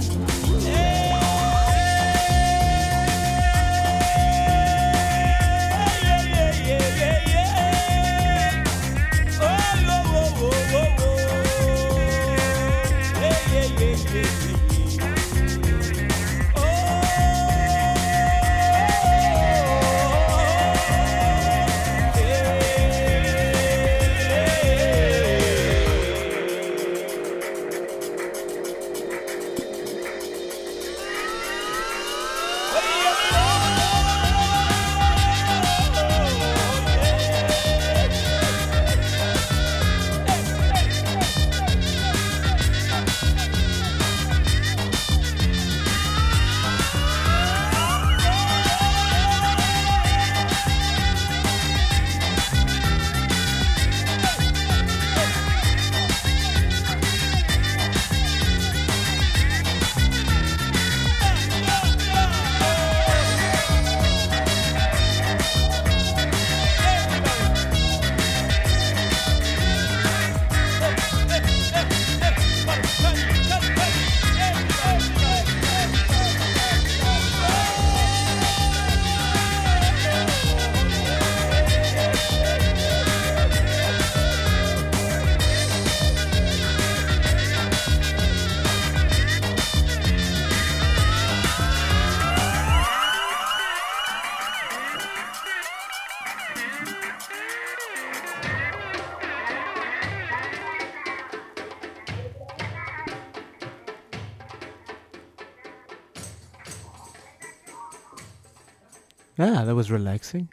Ah, 109.39 109.63
that 109.63 109.73
was 109.73 109.89
relaxing. 109.89 110.49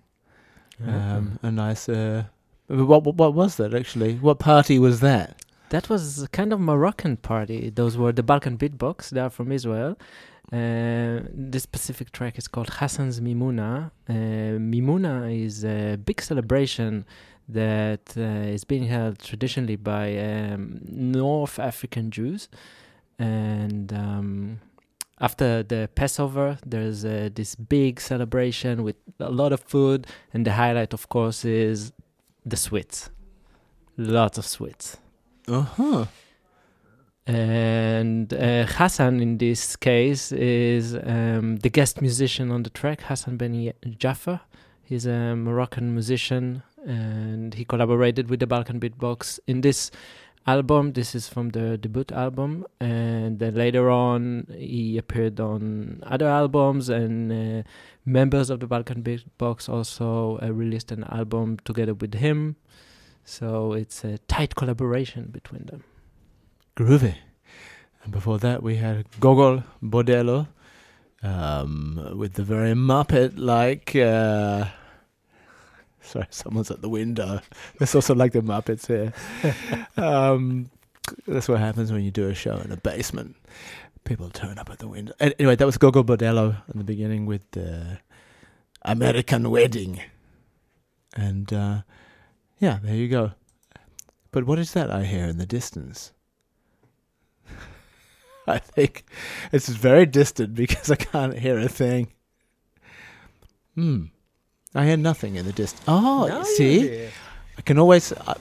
Um, 0.87 1.39
a 1.43 1.51
nice. 1.51 1.89
Uh, 1.89 2.25
what, 2.69 3.03
what 3.05 3.17
what 3.17 3.35
was 3.35 3.57
that 3.57 3.75
actually? 3.75 4.15
What 4.17 4.39
party 4.39 4.79
was 4.79 5.01
that? 5.01 5.43
That 5.71 5.89
was 5.89 6.23
a 6.23 6.29
kind 6.29 6.53
of 6.53 6.61
Moroccan 6.61 7.17
party. 7.17 7.71
Those 7.71 7.97
were 7.97 8.13
the 8.13 8.23
Balkan 8.23 8.57
beatbox. 8.57 9.11
They 9.11 9.21
are 9.21 9.31
from 9.31 9.51
Israel. 9.51 9.99
Uh, 10.53 11.27
this 11.33 11.65
specific 11.65 12.13
track 12.13 12.39
is 12.39 12.47
called 12.47 12.71
Hassan's 12.71 13.21
Mimuna. 13.21 13.91
Uh, 14.09 14.13
Mimuna 14.73 15.45
is 15.45 15.65
a 15.65 15.97
big 15.97 16.23
celebration 16.23 17.05
that 17.49 18.15
uh, 18.17 18.55
is 18.55 18.63
being 18.63 18.85
held 18.85 19.19
traditionally 19.19 19.77
by 19.77 20.17
um, 20.19 20.81
North 20.87 21.59
African 21.59 22.13
Jews, 22.13 22.49
and 23.19 23.93
um, 23.93 24.61
after 25.21 25.63
the 25.63 25.89
Passover, 25.95 26.59
there's 26.65 27.05
uh, 27.05 27.31
this 27.35 27.55
big 27.55 28.01
celebration 28.01 28.83
with 28.83 28.97
a 29.19 29.31
lot 29.31 29.53
of 29.53 29.61
food, 29.61 30.07
and 30.33 30.47
the 30.47 30.53
highlight, 30.53 30.93
of 30.93 31.09
course, 31.09 31.45
is 31.45 31.93
the 32.45 32.57
sweets. 32.57 33.11
Lots 33.97 34.39
of 34.39 34.47
sweets. 34.47 34.99
Uh 35.49 35.63
huh. 35.63 36.05
And 37.27 38.33
uh, 38.33 38.67
Hassan, 38.67 39.21
in 39.21 39.39
this 39.39 39.75
case, 39.75 40.31
is 40.33 40.95
um, 40.95 41.57
the 41.57 41.71
guest 41.71 42.01
musician 42.01 42.53
on 42.53 42.63
the 42.63 42.71
track, 42.71 43.01
Hassan 43.03 43.37
Ben 43.37 43.73
Jaffer. 43.99 44.41
He's 44.85 45.07
a 45.07 45.35
Moroccan 45.35 45.93
musician 45.93 46.63
and 46.87 47.55
he 47.55 47.65
collaborated 47.65 48.31
with 48.31 48.39
the 48.39 48.47
Balkan 48.47 48.79
Beatbox 48.79 49.41
in 49.49 49.61
this 49.61 49.91
album. 50.47 50.93
This 50.93 51.15
is 51.15 51.29
from 51.29 51.51
the 51.51 51.77
debut 51.77 52.05
album. 52.13 52.67
And 52.81 53.39
then 53.39 53.55
later 53.55 53.91
on, 53.91 54.47
he 54.57 54.99
appeared 54.99 55.41
on 55.41 56.03
other 56.07 56.29
albums, 56.29 56.89
and 56.89 57.33
uh, 57.33 57.63
members 58.05 58.51
of 58.51 58.61
the 58.61 58.67
Balkan 58.67 59.03
Beatbox 59.03 59.69
also 59.69 60.39
uh, 60.43 60.53
released 60.53 60.93
an 60.93 61.05
album 61.05 61.59
together 61.65 61.95
with 61.95 62.15
him. 62.15 62.57
So 63.25 63.73
it's 63.73 64.05
a 64.05 64.19
tight 64.29 64.55
collaboration 64.55 65.31
between 65.33 65.67
them. 65.67 65.85
Groovy. 66.77 67.17
And 68.05 68.13
before 68.13 68.39
that, 68.39 68.63
we 68.63 68.77
had 68.77 69.07
Gogol 69.19 69.65
Bordello 69.83 70.47
um, 71.23 72.15
with 72.17 72.35
the 72.35 72.45
very 72.45 72.73
Muppet 72.73 73.33
like. 73.37 73.97
Uh, 73.97 74.67
sorry, 76.11 76.27
someone's 76.31 76.71
at 76.71 76.83
the 76.83 76.89
window. 76.89 77.41
It's 77.81 77.95
also 77.95 78.15
like 78.15 78.33
the 78.33 78.41
Muppets 78.41 78.87
here. 78.87 79.13
um, 79.97 80.71
that's 81.27 81.49
what 81.49 81.59
happens 81.59 81.93
when 81.93 82.03
you 82.03 82.11
do 82.11 82.29
a 82.29 82.35
show 82.35 82.57
in 82.59 82.73
a 82.73 82.77
basement. 82.77 83.37
People 84.05 84.31
turn 84.31 84.59
up 84.59 84.71
at 84.71 84.79
the 84.79 84.89
window. 84.89 85.13
Anyway, 85.21 85.57
that 85.57 85.67
was 85.67 85.79
Gogol 85.79 86.05
Bordello 86.05 86.63
in 86.73 86.79
the 86.79 86.85
beginning 86.85 87.27
with 87.27 87.51
the 87.51 87.99
American 88.83 89.51
Wedding. 89.51 90.01
And 91.15 91.53
uh, 91.53 91.83
yeah, 92.59 92.79
there 92.83 92.95
you 92.95 93.09
go. 93.09 93.33
But 94.31 94.45
what 94.45 94.59
is 94.59 94.73
that 94.73 94.91
I 94.91 95.05
hear 95.05 95.25
in 95.27 95.39
the 95.39 95.47
distance? 95.47 96.13
I 98.47 98.59
think 98.59 99.05
it's 99.51 99.69
very 99.69 100.07
distant 100.07 100.55
because 100.55 100.89
I 100.91 100.97
can't 100.97 101.39
hear 101.39 101.59
a 101.59 101.69
thing. 101.69 102.13
Hmm. 103.75 104.05
I 104.75 104.85
hear 104.87 104.97
nothing 104.97 105.37
in 105.37 105.47
the 105.47 105.53
distance. 105.53 105.83
Oh, 105.89 106.27
No, 106.29 106.43
see? 106.43 107.07
I 107.59 107.63
can 107.63 107.79
always. 107.79 108.13
Uh, 108.13 108.35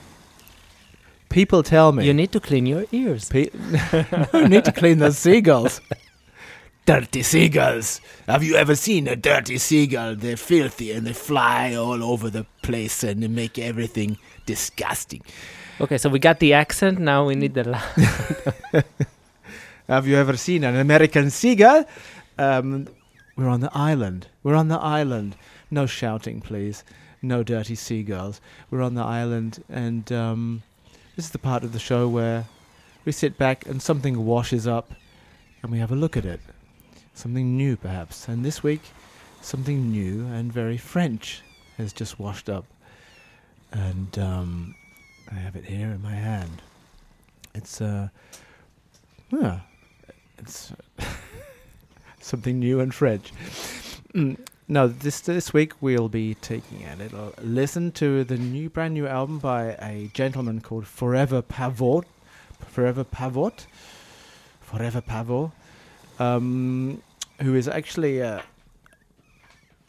people 1.28 1.62
tell 1.62 1.92
me. 1.92 2.04
You 2.06 2.12
need 2.14 2.32
to 2.32 2.40
clean 2.40 2.66
your 2.66 2.84
ears. 2.92 3.28
Pe- 3.28 3.50
you 4.34 4.48
need 4.48 4.64
to 4.64 4.72
clean 4.72 4.98
those 4.98 5.16
seagulls. 5.18 5.80
dirty 6.84 7.22
seagulls. 7.22 8.00
Have 8.26 8.42
you 8.44 8.56
ever 8.56 8.74
seen 8.76 9.08
a 9.08 9.16
dirty 9.16 9.56
seagull? 9.58 10.14
They're 10.16 10.36
filthy 10.36 10.92
and 10.92 11.06
they 11.06 11.12
fly 11.14 11.74
all 11.74 12.02
over 12.04 12.28
the 12.30 12.44
place 12.62 13.02
and 13.02 13.22
they 13.22 13.28
make 13.28 13.58
everything 13.58 14.18
disgusting. 14.44 15.22
Okay, 15.80 15.98
so 15.98 16.08
we 16.10 16.18
got 16.18 16.38
the 16.38 16.52
accent. 16.52 16.98
Now 16.98 17.24
we 17.26 17.34
need 17.34 17.54
the. 17.54 17.64
La- 17.64 18.82
Have 19.88 20.06
you 20.06 20.16
ever 20.16 20.36
seen 20.36 20.64
an 20.64 20.76
American 20.76 21.30
seagull? 21.30 21.84
Um, 22.38 22.88
we're 23.36 23.48
on 23.48 23.60
the 23.60 23.70
island. 23.72 24.26
We're 24.42 24.54
on 24.56 24.68
the 24.68 24.78
island. 24.78 25.36
No 25.70 25.86
shouting, 25.86 26.40
please. 26.40 26.84
No 27.22 27.42
dirty 27.42 27.74
seagulls. 27.74 28.40
We're 28.70 28.82
on 28.82 28.94
the 28.94 29.02
island, 29.02 29.62
and 29.68 30.10
um, 30.12 30.62
this 31.16 31.26
is 31.26 31.30
the 31.32 31.38
part 31.38 31.64
of 31.64 31.72
the 31.72 31.78
show 31.78 32.08
where 32.08 32.44
we 33.04 33.12
sit 33.12 33.36
back 33.36 33.66
and 33.66 33.80
something 33.80 34.24
washes 34.24 34.66
up, 34.66 34.92
and 35.62 35.72
we 35.72 35.78
have 35.78 35.90
a 35.90 35.96
look 35.96 36.16
at 36.16 36.24
it. 36.24 36.40
Something 37.14 37.56
new, 37.56 37.76
perhaps. 37.76 38.28
And 38.28 38.44
this 38.44 38.62
week, 38.62 38.82
something 39.40 39.90
new 39.90 40.26
and 40.26 40.52
very 40.52 40.76
French 40.76 41.42
has 41.78 41.92
just 41.92 42.18
washed 42.18 42.48
up, 42.48 42.64
and 43.72 44.18
um, 44.18 44.74
I 45.30 45.34
have 45.34 45.56
it 45.56 45.64
here 45.64 45.88
in 45.88 46.02
my 46.02 46.14
hand. 46.14 46.62
It's 47.54 47.80
uh, 47.80 48.08
yeah, 49.30 49.60
it's 50.38 50.72
something 52.20 52.58
new 52.58 52.80
and 52.80 52.94
French. 52.94 53.32
Mm, 54.14 54.38
no, 54.68 54.88
this 54.88 55.20
this 55.20 55.52
week 55.52 55.74
we'll 55.80 56.08
be 56.08 56.34
taking 56.34 56.84
a 56.84 56.96
little 56.96 57.32
listen 57.40 57.92
to 57.92 58.24
the 58.24 58.36
new, 58.36 58.68
brand 58.68 58.94
new 58.94 59.06
album 59.06 59.38
by 59.38 59.76
a 59.80 60.10
gentleman 60.12 60.60
called 60.60 60.86
Forever 60.86 61.40
Pavot, 61.40 62.04
Forever 62.66 63.04
Pavot, 63.04 63.66
Forever 64.60 65.00
Pavot, 65.00 65.52
um, 66.18 67.00
who 67.40 67.54
is 67.54 67.68
actually. 67.68 68.22
Uh, 68.22 68.40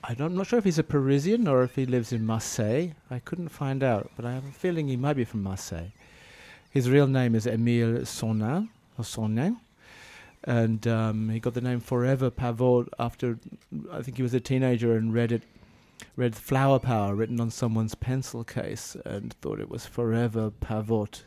I 0.03 0.13
don't, 0.13 0.27
I'm 0.27 0.35
not 0.37 0.47
sure 0.47 0.59
if 0.59 0.63
he's 0.63 0.79
a 0.79 0.83
Parisian 0.83 1.47
or 1.47 1.63
if 1.63 1.75
he 1.75 1.85
lives 1.85 2.13
in 2.13 2.25
Marseille. 2.25 2.89
I 3.09 3.19
couldn't 3.19 3.49
find 3.49 3.83
out, 3.83 4.11
but 4.15 4.25
I 4.25 4.31
have 4.31 4.47
a 4.47 4.51
feeling 4.51 4.87
he 4.87 4.95
might 4.95 5.15
be 5.15 5.25
from 5.25 5.43
Marseille. 5.43 5.89
His 6.69 6.89
real 6.89 7.07
name 7.07 7.35
is 7.35 7.47
Emile 7.47 8.05
Sornin, 8.05 8.69
or 8.97 9.03
Sonin, 9.03 9.57
and 10.43 10.87
um, 10.87 11.29
he 11.29 11.39
got 11.39 11.53
the 11.53 11.61
name 11.61 11.79
Forever 11.79 12.29
Pavot 12.29 12.87
after 12.99 13.39
I 13.91 14.01
think 14.01 14.17
he 14.17 14.23
was 14.23 14.33
a 14.33 14.39
teenager 14.39 14.95
and 14.95 15.13
read 15.13 15.31
it, 15.31 15.43
read 16.15 16.35
Flower 16.35 16.79
Power 16.79 17.15
written 17.15 17.39
on 17.39 17.51
someone's 17.51 17.95
pencil 17.95 18.43
case 18.43 18.95
and 19.05 19.33
thought 19.41 19.59
it 19.59 19.69
was 19.69 19.85
Forever 19.85 20.51
Pavot. 20.51 21.23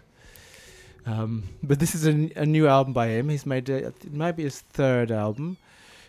Um, 1.07 1.45
but 1.63 1.79
this 1.79 1.95
is 1.95 2.07
a, 2.07 2.13
new 2.47 2.69
album 2.69 2.93
by 2.93 3.09
him. 3.09 3.31
He's 3.31 3.47
made 3.47 3.69
a, 3.69 3.87
it 3.87 4.13
might 4.13 4.33
be 4.33 4.45
his 4.45 4.61
third 4.61 5.11
album. 5.11 5.57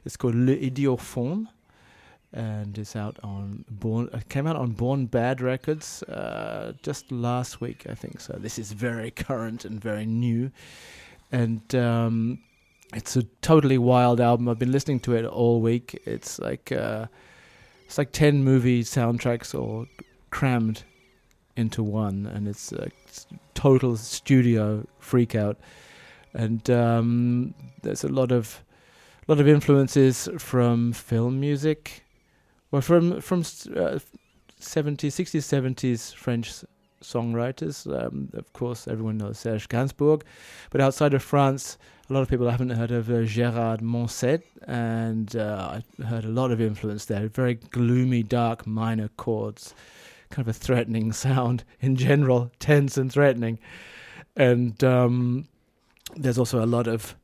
It's 0.03 0.17
called 0.17 0.35
L'Idiophone 0.35 1.47
and 2.33 2.77
it's 2.77 2.95
out 2.95 3.17
on 3.23 3.65
Born. 3.69 4.09
It 4.13 4.29
came 4.29 4.47
out 4.47 4.55
on 4.55 4.71
Born 4.71 5.05
Bad 5.05 5.41
Records 5.41 6.03
uh, 6.03 6.73
just 6.81 7.11
last 7.11 7.61
week, 7.61 7.85
I 7.89 7.95
think. 7.95 8.19
So 8.19 8.37
this 8.39 8.57
is 8.57 8.71
very 8.71 9.11
current 9.11 9.65
and 9.65 9.81
very 9.81 10.05
new, 10.05 10.51
and 11.31 11.73
um, 11.75 12.39
it's 12.93 13.15
a 13.15 13.23
totally 13.41 13.77
wild 13.77 14.19
album. 14.19 14.49
I've 14.49 14.59
been 14.59 14.71
listening 14.71 14.99
to 15.01 15.15
it 15.15 15.25
all 15.25 15.61
week. 15.61 16.01
It's 16.05 16.39
like 16.39 16.71
uh, 16.71 17.07
it's 17.85 17.97
like 17.97 18.11
ten 18.11 18.43
movie 18.43 18.83
soundtracks 18.83 19.57
all 19.57 19.85
crammed 20.29 20.83
into 21.55 21.83
one, 21.83 22.25
and 22.25 22.47
it's 22.47 22.71
a 22.71 22.89
total 23.53 23.97
studio 23.97 24.85
freakout. 25.01 25.55
And 26.33 26.69
um, 26.69 27.53
there's 27.81 28.03
a 28.03 28.09
lot 28.09 28.31
of 28.31 28.63
lot 29.27 29.39
of 29.39 29.47
influences 29.47 30.27
from 30.37 30.93
film 30.93 31.39
music, 31.39 32.03
well, 32.71 32.81
from 32.81 33.21
from 33.21 33.39
uh, 33.41 33.99
70s, 34.59 35.13
60s, 35.15 35.41
70s 35.41 36.13
French 36.13 36.63
songwriters. 37.03 37.87
Um, 37.87 38.29
of 38.33 38.53
course, 38.53 38.87
everyone 38.87 39.17
knows 39.17 39.39
Serge 39.39 39.67
Gainsbourg, 39.67 40.21
but 40.69 40.81
outside 40.81 41.13
of 41.13 41.23
France, 41.23 41.77
a 42.11 42.13
lot 42.13 42.23
of 42.23 42.27
people 42.27 42.49
haven't 42.49 42.71
heard 42.71 42.91
of 42.91 43.09
uh, 43.09 43.23
Gérard 43.23 43.79
Manset, 43.79 44.41
and 44.67 45.33
uh, 45.33 45.79
I 45.99 46.03
heard 46.03 46.25
a 46.25 46.29
lot 46.29 46.51
of 46.51 46.59
influence 46.59 47.05
there. 47.05 47.29
Very 47.29 47.53
gloomy, 47.53 48.21
dark 48.21 48.67
minor 48.67 49.07
chords, 49.15 49.73
kind 50.29 50.45
of 50.45 50.53
a 50.53 50.59
threatening 50.59 51.13
sound 51.13 51.63
in 51.79 51.95
general, 51.95 52.51
tense 52.59 52.97
and 52.97 53.09
threatening. 53.09 53.59
And 54.35 54.83
um, 54.83 55.47
there's 56.17 56.37
also 56.37 56.61
a 56.61 56.67
lot 56.67 56.85
of 56.85 57.15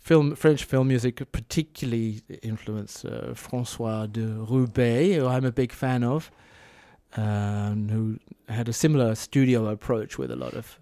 film 0.00 0.34
French 0.34 0.64
film 0.64 0.88
music, 0.88 1.30
particularly 1.30 2.22
influenced 2.42 3.04
uh, 3.04 3.34
François 3.34 4.10
de 4.10 4.26
Roubaix, 4.26 5.14
who 5.14 5.26
I'm 5.26 5.44
a 5.44 5.52
big 5.52 5.72
fan 5.72 6.02
of, 6.02 6.30
um, 7.18 7.90
who 7.90 8.18
had 8.50 8.66
a 8.66 8.72
similar 8.72 9.14
studio 9.14 9.68
approach 9.68 10.16
with 10.16 10.30
a 10.30 10.36
lot 10.36 10.54
of 10.54 10.78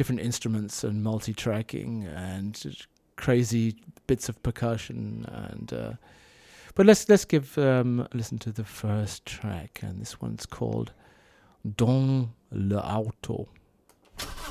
different 0.00 0.22
instruments 0.22 0.82
and 0.82 1.02
multi-tracking 1.02 2.04
and 2.06 2.86
crazy 3.16 3.76
bits 4.06 4.30
of 4.30 4.42
percussion 4.42 5.26
and. 5.28 5.72
Uh, 5.74 5.92
but 6.74 6.86
let's 6.86 7.06
let's 7.10 7.26
give 7.26 7.58
um, 7.58 8.08
listen 8.14 8.38
to 8.38 8.50
the 8.50 8.64
first 8.64 9.26
track, 9.26 9.80
and 9.82 10.00
this 10.00 10.22
one's 10.22 10.46
called 10.46 10.92
Dans 11.76 12.28
le 12.50 12.80
Thank 14.16 14.49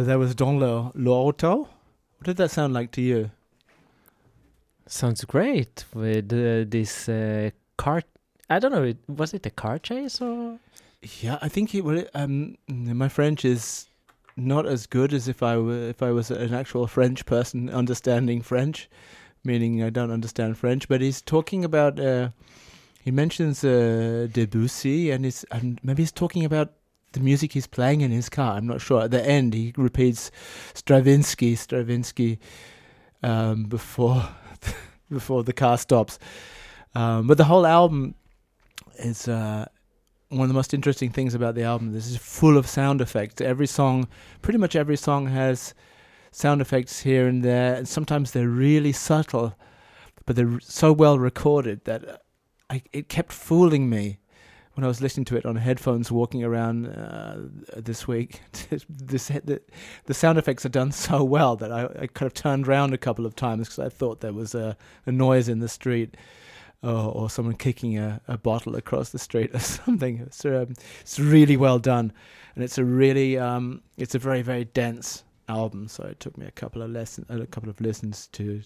So 0.00 0.04
that 0.04 0.18
was 0.18 0.34
Don 0.34 0.58
Le 0.58 0.90
L'Auto. 0.94 1.58
What 1.58 2.24
did 2.24 2.38
that 2.38 2.50
sound 2.50 2.72
like 2.72 2.90
to 2.92 3.02
you? 3.02 3.30
Sounds 4.86 5.22
great 5.26 5.84
with 5.92 6.32
uh, 6.32 6.64
this 6.66 7.06
uh, 7.06 7.50
car. 7.76 8.00
I 8.48 8.60
don't 8.60 8.72
know. 8.72 8.84
It, 8.84 8.96
was 9.06 9.34
it 9.34 9.44
a 9.44 9.50
car 9.50 9.78
chase 9.78 10.22
or? 10.22 10.58
Yeah, 11.20 11.36
I 11.42 11.50
think 11.50 11.74
it. 11.74 11.84
Well, 11.84 12.02
um, 12.14 12.56
my 12.66 13.10
French 13.10 13.44
is 13.44 13.88
not 14.38 14.64
as 14.64 14.86
good 14.86 15.12
as 15.12 15.28
if 15.28 15.42
I 15.42 15.58
were 15.58 15.90
if 15.90 16.02
I 16.02 16.12
was 16.12 16.30
an 16.30 16.54
actual 16.54 16.86
French 16.86 17.26
person 17.26 17.68
understanding 17.68 18.40
French, 18.40 18.88
meaning 19.44 19.82
I 19.82 19.90
don't 19.90 20.10
understand 20.10 20.56
French. 20.56 20.88
But 20.88 21.02
he's 21.02 21.20
talking 21.20 21.62
about. 21.62 22.00
Uh, 22.00 22.30
he 23.04 23.10
mentions 23.10 23.62
uh, 23.64 24.28
Debussy, 24.32 25.10
and 25.10 25.26
he's 25.26 25.44
and 25.50 25.78
maybe 25.82 26.04
he's 26.04 26.12
talking 26.12 26.46
about 26.46 26.72
the 27.12 27.20
music 27.20 27.52
he's 27.52 27.66
playing 27.66 28.00
in 28.00 28.10
his 28.10 28.28
car. 28.28 28.56
I'm 28.56 28.66
not 28.66 28.80
sure. 28.80 29.02
At 29.02 29.10
the 29.10 29.24
end, 29.24 29.54
he 29.54 29.72
repeats 29.76 30.30
Stravinsky, 30.74 31.56
Stravinsky, 31.56 32.38
um, 33.22 33.64
before 33.64 34.28
before 35.10 35.42
the 35.42 35.52
car 35.52 35.78
stops. 35.78 36.18
Um, 36.94 37.26
but 37.26 37.36
the 37.36 37.44
whole 37.44 37.66
album 37.66 38.14
is 38.98 39.28
uh, 39.28 39.66
one 40.28 40.42
of 40.42 40.48
the 40.48 40.54
most 40.54 40.72
interesting 40.72 41.10
things 41.10 41.34
about 41.34 41.54
the 41.54 41.64
album. 41.64 41.92
This 41.92 42.06
is 42.06 42.16
full 42.16 42.56
of 42.56 42.66
sound 42.66 43.00
effects. 43.00 43.40
Every 43.40 43.66
song, 43.66 44.08
pretty 44.42 44.58
much 44.58 44.76
every 44.76 44.96
song, 44.96 45.26
has 45.26 45.74
sound 46.30 46.60
effects 46.60 47.00
here 47.00 47.26
and 47.26 47.42
there, 47.42 47.74
and 47.74 47.88
sometimes 47.88 48.30
they're 48.30 48.48
really 48.48 48.92
subtle, 48.92 49.54
but 50.26 50.36
they're 50.36 50.60
so 50.60 50.92
well 50.92 51.18
recorded 51.18 51.84
that 51.84 52.08
uh, 52.08 52.16
I, 52.68 52.82
it 52.92 53.08
kept 53.08 53.32
fooling 53.32 53.90
me 53.90 54.19
when 54.80 54.86
I 54.86 54.88
was 54.88 55.02
listening 55.02 55.26
to 55.26 55.36
it 55.36 55.44
on 55.44 55.56
headphones 55.56 56.10
walking 56.10 56.42
around 56.42 56.86
uh, 56.86 57.36
this 57.76 58.08
week. 58.08 58.40
this 58.88 59.28
the, 59.28 59.60
the 60.06 60.14
sound 60.14 60.38
effects 60.38 60.64
are 60.64 60.70
done 60.70 60.90
so 60.90 61.22
well 61.22 61.54
that 61.56 61.70
I, 61.70 61.84
I 61.84 62.06
kind 62.06 62.26
of 62.26 62.32
turned 62.32 62.66
around 62.66 62.94
a 62.94 62.98
couple 62.98 63.26
of 63.26 63.36
times 63.36 63.68
because 63.68 63.78
I 63.78 63.90
thought 63.90 64.20
there 64.20 64.32
was 64.32 64.54
a, 64.54 64.78
a 65.04 65.12
noise 65.12 65.50
in 65.50 65.58
the 65.58 65.68
street. 65.68 66.16
Or, 66.82 67.12
or 67.12 67.28
someone 67.28 67.56
kicking 67.56 67.98
a, 67.98 68.22
a 68.26 68.38
bottle 68.38 68.74
across 68.74 69.10
the 69.10 69.18
street 69.18 69.50
or 69.54 69.58
something. 69.58 70.20
It's, 70.20 70.42
um, 70.46 70.72
it's 71.02 71.20
really 71.20 71.58
well 71.58 71.78
done, 71.78 72.10
and 72.54 72.64
it's 72.64 72.78
a 72.78 72.84
really 72.86 73.36
um, 73.36 73.82
it's 73.98 74.14
a 74.14 74.18
very 74.18 74.40
very 74.40 74.64
dense 74.64 75.24
album. 75.46 75.88
So 75.88 76.04
it 76.04 76.20
took 76.20 76.38
me 76.38 76.46
a 76.46 76.50
couple 76.50 76.80
of 76.80 76.90
lessons, 76.90 77.26
a 77.28 77.44
couple 77.44 77.68
of 77.68 77.82
listens 77.82 78.28
to 78.28 78.62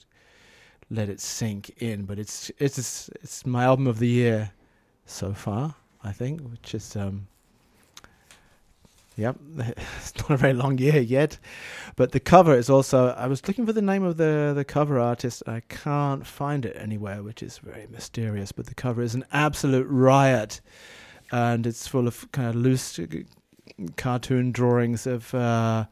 let 0.90 1.08
it 1.08 1.20
sink 1.20 1.70
in. 1.82 2.04
But 2.04 2.20
it's 2.20 2.52
it's 2.58 3.08
it's 3.20 3.44
my 3.44 3.64
album 3.64 3.88
of 3.88 3.98
the 3.98 4.06
year 4.06 4.52
so 5.06 5.32
far. 5.32 5.74
I 6.04 6.12
think, 6.12 6.40
which 6.42 6.74
is 6.74 6.96
um, 6.96 7.26
yep, 9.16 9.36
it's 9.58 10.14
not 10.18 10.30
a 10.30 10.36
very 10.36 10.52
long 10.52 10.76
year 10.78 11.00
yet, 11.00 11.38
but 11.96 12.12
the 12.12 12.20
cover 12.20 12.54
is 12.56 12.68
also. 12.68 13.08
I 13.08 13.26
was 13.26 13.46
looking 13.48 13.64
for 13.64 13.72
the 13.72 13.82
name 13.82 14.04
of 14.04 14.18
the 14.18 14.52
the 14.54 14.64
cover 14.64 14.98
artist. 14.98 15.42
I 15.46 15.60
can't 15.68 16.26
find 16.26 16.66
it 16.66 16.76
anywhere, 16.78 17.22
which 17.22 17.42
is 17.42 17.58
very 17.58 17.86
mysterious. 17.90 18.52
But 18.52 18.66
the 18.66 18.74
cover 18.74 19.02
is 19.02 19.14
an 19.14 19.24
absolute 19.32 19.86
riot, 19.88 20.60
and 21.32 21.66
it's 21.66 21.88
full 21.88 22.06
of 22.06 22.30
kind 22.32 22.48
of 22.48 22.56
loose 22.56 22.98
uh, 22.98 23.06
cartoon 23.96 24.52
drawings 24.52 25.06
of 25.06 25.34
uh, 25.34 25.86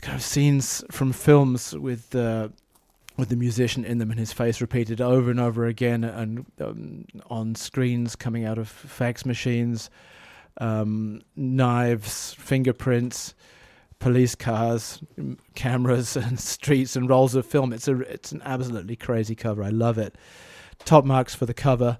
kind 0.00 0.16
of 0.16 0.22
scenes 0.22 0.84
from 0.90 1.12
films 1.12 1.72
with. 1.76 2.14
Uh, 2.14 2.48
with 3.18 3.28
the 3.28 3.36
musician 3.36 3.84
in 3.84 3.98
them 3.98 4.10
and 4.10 4.18
his 4.18 4.32
face 4.32 4.60
repeated 4.60 5.00
over 5.00 5.28
and 5.30 5.40
over 5.40 5.66
again 5.66 6.04
and 6.04 6.46
um, 6.60 7.04
on 7.28 7.56
screens 7.56 8.14
coming 8.14 8.44
out 8.44 8.58
of 8.58 8.68
fax 8.68 9.26
machines, 9.26 9.90
um, 10.58 11.20
knives, 11.34 12.34
fingerprints, 12.34 13.34
police 13.98 14.36
cars, 14.36 15.02
cameras, 15.56 16.16
and 16.16 16.38
streets 16.38 16.94
and 16.94 17.10
rolls 17.10 17.34
of 17.34 17.44
film. 17.44 17.72
It's 17.72 17.88
a 17.88 17.98
it's 18.02 18.30
an 18.30 18.40
absolutely 18.44 18.94
crazy 18.94 19.34
cover. 19.34 19.64
I 19.64 19.70
love 19.70 19.98
it. 19.98 20.14
Top 20.84 21.04
marks 21.04 21.34
for 21.34 21.44
the 21.44 21.54
cover, 21.54 21.98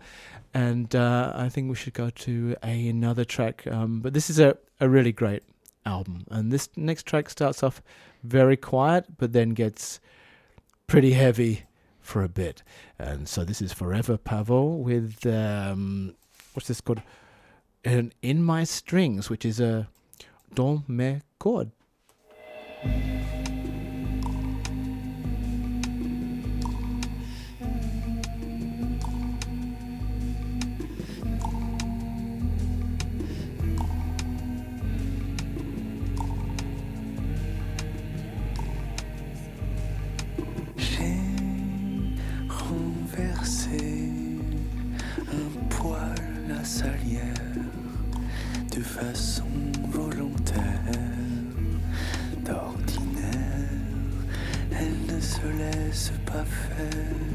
and 0.54 0.94
uh, 0.94 1.32
I 1.34 1.48
think 1.48 1.68
we 1.68 1.74
should 1.74 1.94
go 1.94 2.10
to 2.10 2.54
a, 2.62 2.88
another 2.88 3.24
track. 3.24 3.66
Um, 3.66 3.98
but 4.00 4.14
this 4.14 4.30
is 4.30 4.38
a, 4.38 4.56
a 4.78 4.88
really 4.88 5.10
great 5.10 5.42
album, 5.84 6.24
and 6.30 6.52
this 6.52 6.68
next 6.76 7.06
track 7.06 7.28
starts 7.28 7.64
off 7.64 7.82
very 8.22 8.56
quiet, 8.56 9.06
but 9.18 9.32
then 9.32 9.50
gets 9.50 9.98
pretty 10.89 11.12
heavy 11.12 11.64
for 12.01 12.24
a 12.24 12.28
bit. 12.28 12.62
And 12.99 13.28
so 13.28 13.45
this 13.45 13.62
is 13.62 13.72
Forever 13.72 14.18
Pavot 14.18 14.78
with 14.82 15.24
um, 15.26 16.14
what's 16.55 16.66
this 16.66 16.80
called? 16.80 17.03
An 17.84 18.12
In 18.22 18.43
My 18.43 18.64
Strings, 18.64 19.30
which 19.30 19.45
is 19.45 19.61
a 19.61 19.86
Dans 20.53 20.82
mes 20.89 21.20
cordes. 21.39 21.70
Laisse 56.49 57.27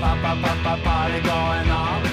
party 0.00 1.20
going 1.20 1.70
on. 1.70 2.06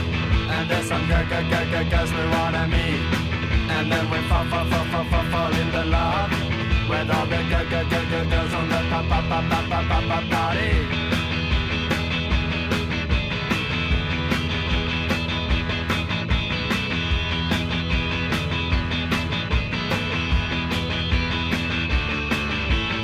And 0.52 0.70
there's 0.70 0.88
some 0.88 1.04
g- 1.08 1.28
g- 1.32 1.48
g- 1.52 1.68
g- 1.72 1.90
girls 1.90 2.12
we 2.12 2.26
wanna 2.36 2.68
meet. 2.68 3.02
And 3.76 3.92
then 3.92 4.10
we 4.12 4.18
fall, 4.30 4.46
fall, 4.46 4.66
fall, 4.66 4.86
fall, 4.92 5.06
fall, 5.06 5.26
fall 5.32 5.54
in 5.62 5.72
the 5.72 5.86
love 5.86 6.32
with 6.90 7.10
all 7.10 7.26
the 7.26 7.38
g- 7.52 7.68
g- 7.72 7.90
g- 7.92 8.08
g- 8.12 8.30
girls 8.30 8.54
on 8.54 8.70
the 8.70 8.82
pop, 8.90 9.06
pop, 9.08 9.24
pop, 9.30 9.44
pop, 9.50 9.70
pop, 9.70 9.86
pop, 9.90 10.04
pop 10.10 10.24
party. 10.30 10.72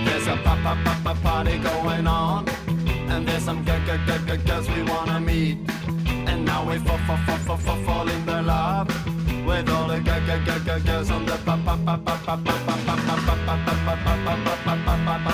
There's 0.06 0.28
a 0.28 0.36
pop, 0.44 0.60
pop, 0.64 0.78
pop, 0.84 1.04
pop 1.04 1.22
party 1.24 1.58
going 1.58 2.08
on. 2.08 2.63
And 3.24 3.32
there's 3.32 3.44
some 3.44 3.64
girls 3.64 4.70
we 4.70 4.84
wanna 4.84 5.18
meet. 5.22 5.58
And 6.28 6.44
now 6.44 6.70
we 6.70 6.78
fall, 6.80 6.98
fall, 7.08 7.16
fall, 7.26 7.38
fall, 7.38 7.58
fall, 7.58 7.84
fall 7.86 8.10
in 8.10 8.26
the 8.26 8.42
love 8.42 8.90
with 9.48 9.70
all 9.70 9.88
the 9.88 10.02
girls 10.02 11.10
on 11.10 11.26
the 11.26 11.38
pop, 11.46 11.64
pop, 11.64 11.86
pop, 11.86 12.04
pop, 12.04 12.26
pop, 12.26 12.44
pop, 12.44 12.60
pop, 12.66 12.86
pop, 12.86 13.00
pop, 13.00 13.26
pop, 13.26 13.46
pop, 13.46 13.86
pop, 13.86 14.04
pop, 14.04 14.40
pop, 14.44 14.66
pop, 14.66 15.06
pop, 15.06 15.24
pop, 15.24 15.33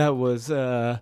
That 0.00 0.16
was 0.16 0.50
uh, 0.50 1.00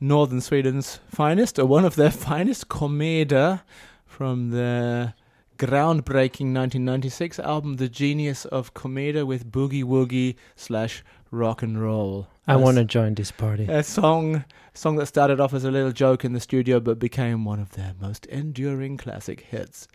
northern 0.00 0.40
Sweden's 0.40 0.98
finest, 1.10 1.58
or 1.58 1.66
one 1.66 1.84
of 1.84 1.94
their 1.94 2.10
finest, 2.28 2.68
Komeda, 2.70 3.60
from 4.06 4.48
the 4.48 5.12
groundbreaking 5.58 6.54
1996 6.54 7.38
album, 7.40 7.76
The 7.76 7.90
Genius 7.90 8.46
of 8.46 8.72
Komeda, 8.72 9.26
with 9.26 9.52
Boogie 9.52 9.84
Woogie 9.84 10.36
slash 10.56 11.04
rock 11.30 11.60
and 11.60 11.78
roll. 11.78 12.28
I 12.46 12.56
want 12.56 12.78
to 12.78 12.84
join 12.86 13.14
this 13.14 13.30
party. 13.30 13.66
A 13.66 13.82
song, 13.82 14.46
song 14.72 14.96
that 14.96 15.04
started 15.04 15.38
off 15.38 15.52
as 15.52 15.64
a 15.64 15.70
little 15.70 15.92
joke 15.92 16.24
in 16.24 16.32
the 16.32 16.40
studio, 16.40 16.80
but 16.80 16.98
became 16.98 17.44
one 17.44 17.60
of 17.60 17.72
their 17.72 17.92
most 18.00 18.24
enduring 18.26 18.96
classic 18.96 19.40
hits. 19.40 19.86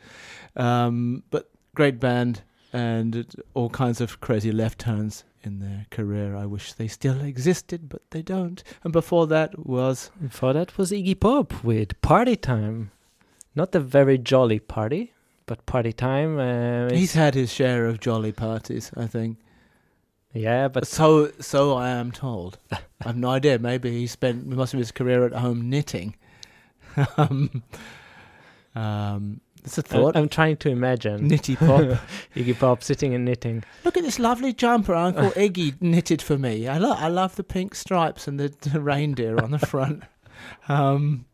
Um, 0.56 1.24
but 1.32 1.50
great 1.74 2.00
band 2.00 2.44
and 2.72 3.26
all 3.56 3.72
kinds 3.72 4.00
of 4.00 4.22
crazy 4.22 4.52
left 4.52 4.78
turns 4.78 5.24
in 5.44 5.60
their 5.60 5.86
career. 5.90 6.36
I 6.36 6.46
wish 6.46 6.74
they 6.74 6.88
still 6.88 7.22
existed, 7.22 7.90
but 7.90 8.02
they 8.12 8.22
don't. 8.22 8.64
And 8.84 8.94
before 8.94 9.28
that 9.28 9.66
was 9.66 10.12
Before 10.22 10.54
that 10.54 10.78
was 10.78 10.92
Iggy 10.92 11.20
Pop 11.20 11.64
with 11.64 12.00
Party 12.02 12.36
Time. 12.36 12.92
Not 13.56 13.76
a 13.76 13.80
very 13.80 14.18
jolly 14.18 14.60
party, 14.60 15.14
but 15.46 15.66
Party 15.66 15.94
Time. 15.94 16.40
Uh, 16.40 16.90
he's 16.92 17.14
had 17.14 17.36
his 17.36 17.52
share 17.52 17.88
of 17.88 18.00
jolly 18.00 18.32
parties, 18.32 18.92
I 18.96 19.08
think. 19.08 19.38
Yeah, 20.34 20.68
but 20.68 20.86
so 20.88 21.32
so 21.40 21.74
I 21.74 21.90
am 21.90 22.12
told. 22.12 22.60
I've 23.06 23.18
no 23.18 23.30
idea. 23.30 23.58
Maybe 23.58 23.92
he 23.92 24.08
spent 24.08 24.46
most 24.46 24.74
of 24.74 24.80
his 24.80 24.92
career 24.92 25.26
at 25.26 25.34
home 25.34 25.70
knitting. 25.70 26.16
um, 27.18 27.64
um, 28.76 29.42
it's 29.64 29.78
a 29.78 29.82
I'm, 29.82 29.84
thought. 29.84 30.18
I'm 30.18 30.30
trying 30.30 30.58
to 30.58 30.70
imagine 30.70 31.30
Nitty 31.30 31.58
Pop. 31.58 32.00
Iggy 32.36 32.58
Pop 32.58 32.84
sitting 32.84 33.14
and 33.14 33.26
knitting. 33.26 33.64
Look 33.84 33.98
at 33.98 34.04
this 34.04 34.20
lovely 34.20 34.54
jumper 34.54 34.94
Uncle 34.94 35.32
Iggy 35.32 35.82
knitted 35.82 36.22
for 36.22 36.38
me. 36.38 36.68
I 36.68 36.78
love 36.78 36.98
I 37.00 37.08
love 37.08 37.36
the 37.36 37.44
pink 37.44 37.76
stripes 37.76 38.28
and 38.28 38.40
the, 38.40 38.50
the 38.62 38.82
reindeer 38.82 39.42
on 39.42 39.52
the 39.52 39.60
front. 39.60 40.04
Um, 40.70 41.26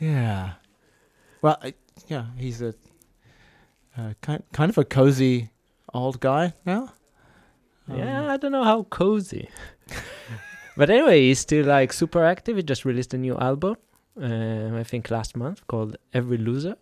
yeah. 0.00 0.52
Well, 1.42 1.58
I, 1.62 1.74
yeah, 2.08 2.26
he's 2.38 2.62
a 2.62 2.74
uh, 3.98 4.14
kind 4.22 4.42
kind 4.52 4.70
of 4.70 4.78
a 4.78 4.84
cozy 4.84 5.50
old 5.92 6.20
guy 6.20 6.54
now. 6.64 6.92
Um, 7.88 7.98
yeah, 7.98 8.32
I 8.32 8.36
don't 8.36 8.52
know 8.52 8.64
how 8.64 8.84
cozy. 8.84 9.48
but 10.76 10.90
anyway, 10.90 11.20
he's 11.20 11.40
still 11.40 11.66
like 11.66 11.92
super 11.92 12.24
active. 12.24 12.56
He 12.56 12.62
just 12.62 12.84
released 12.84 13.14
a 13.14 13.18
new 13.18 13.36
album, 13.36 13.76
um, 14.20 14.74
I 14.74 14.82
think 14.82 15.10
last 15.10 15.36
month, 15.36 15.66
called 15.66 15.96
Every 16.12 16.38
Loser. 16.38 16.76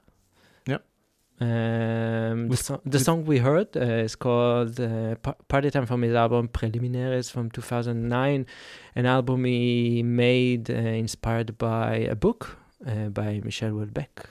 Um, 1.40 2.48
the, 2.48 2.56
so- 2.56 2.80
the 2.86 2.98
song 3.00 3.24
we 3.24 3.38
heard 3.38 3.76
uh, 3.76 3.80
is 3.80 4.14
called 4.16 4.78
uh, 4.80 5.16
Pa- 5.16 5.34
Party 5.48 5.70
Time 5.70 5.84
from 5.86 6.02
his 6.02 6.14
album 6.14 6.48
Preliminaries 6.48 7.28
from 7.28 7.50
2009, 7.50 8.46
an 8.94 9.06
album 9.06 9.44
he 9.44 10.02
made 10.04 10.70
uh, 10.70 10.74
inspired 10.74 11.58
by 11.58 11.96
a 11.96 12.14
book 12.14 12.56
uh, 12.86 13.08
by 13.08 13.40
Michel 13.44 13.72
Houellebecq. 13.72 14.24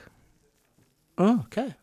Oh, 1.18 1.40
okay. 1.44 1.74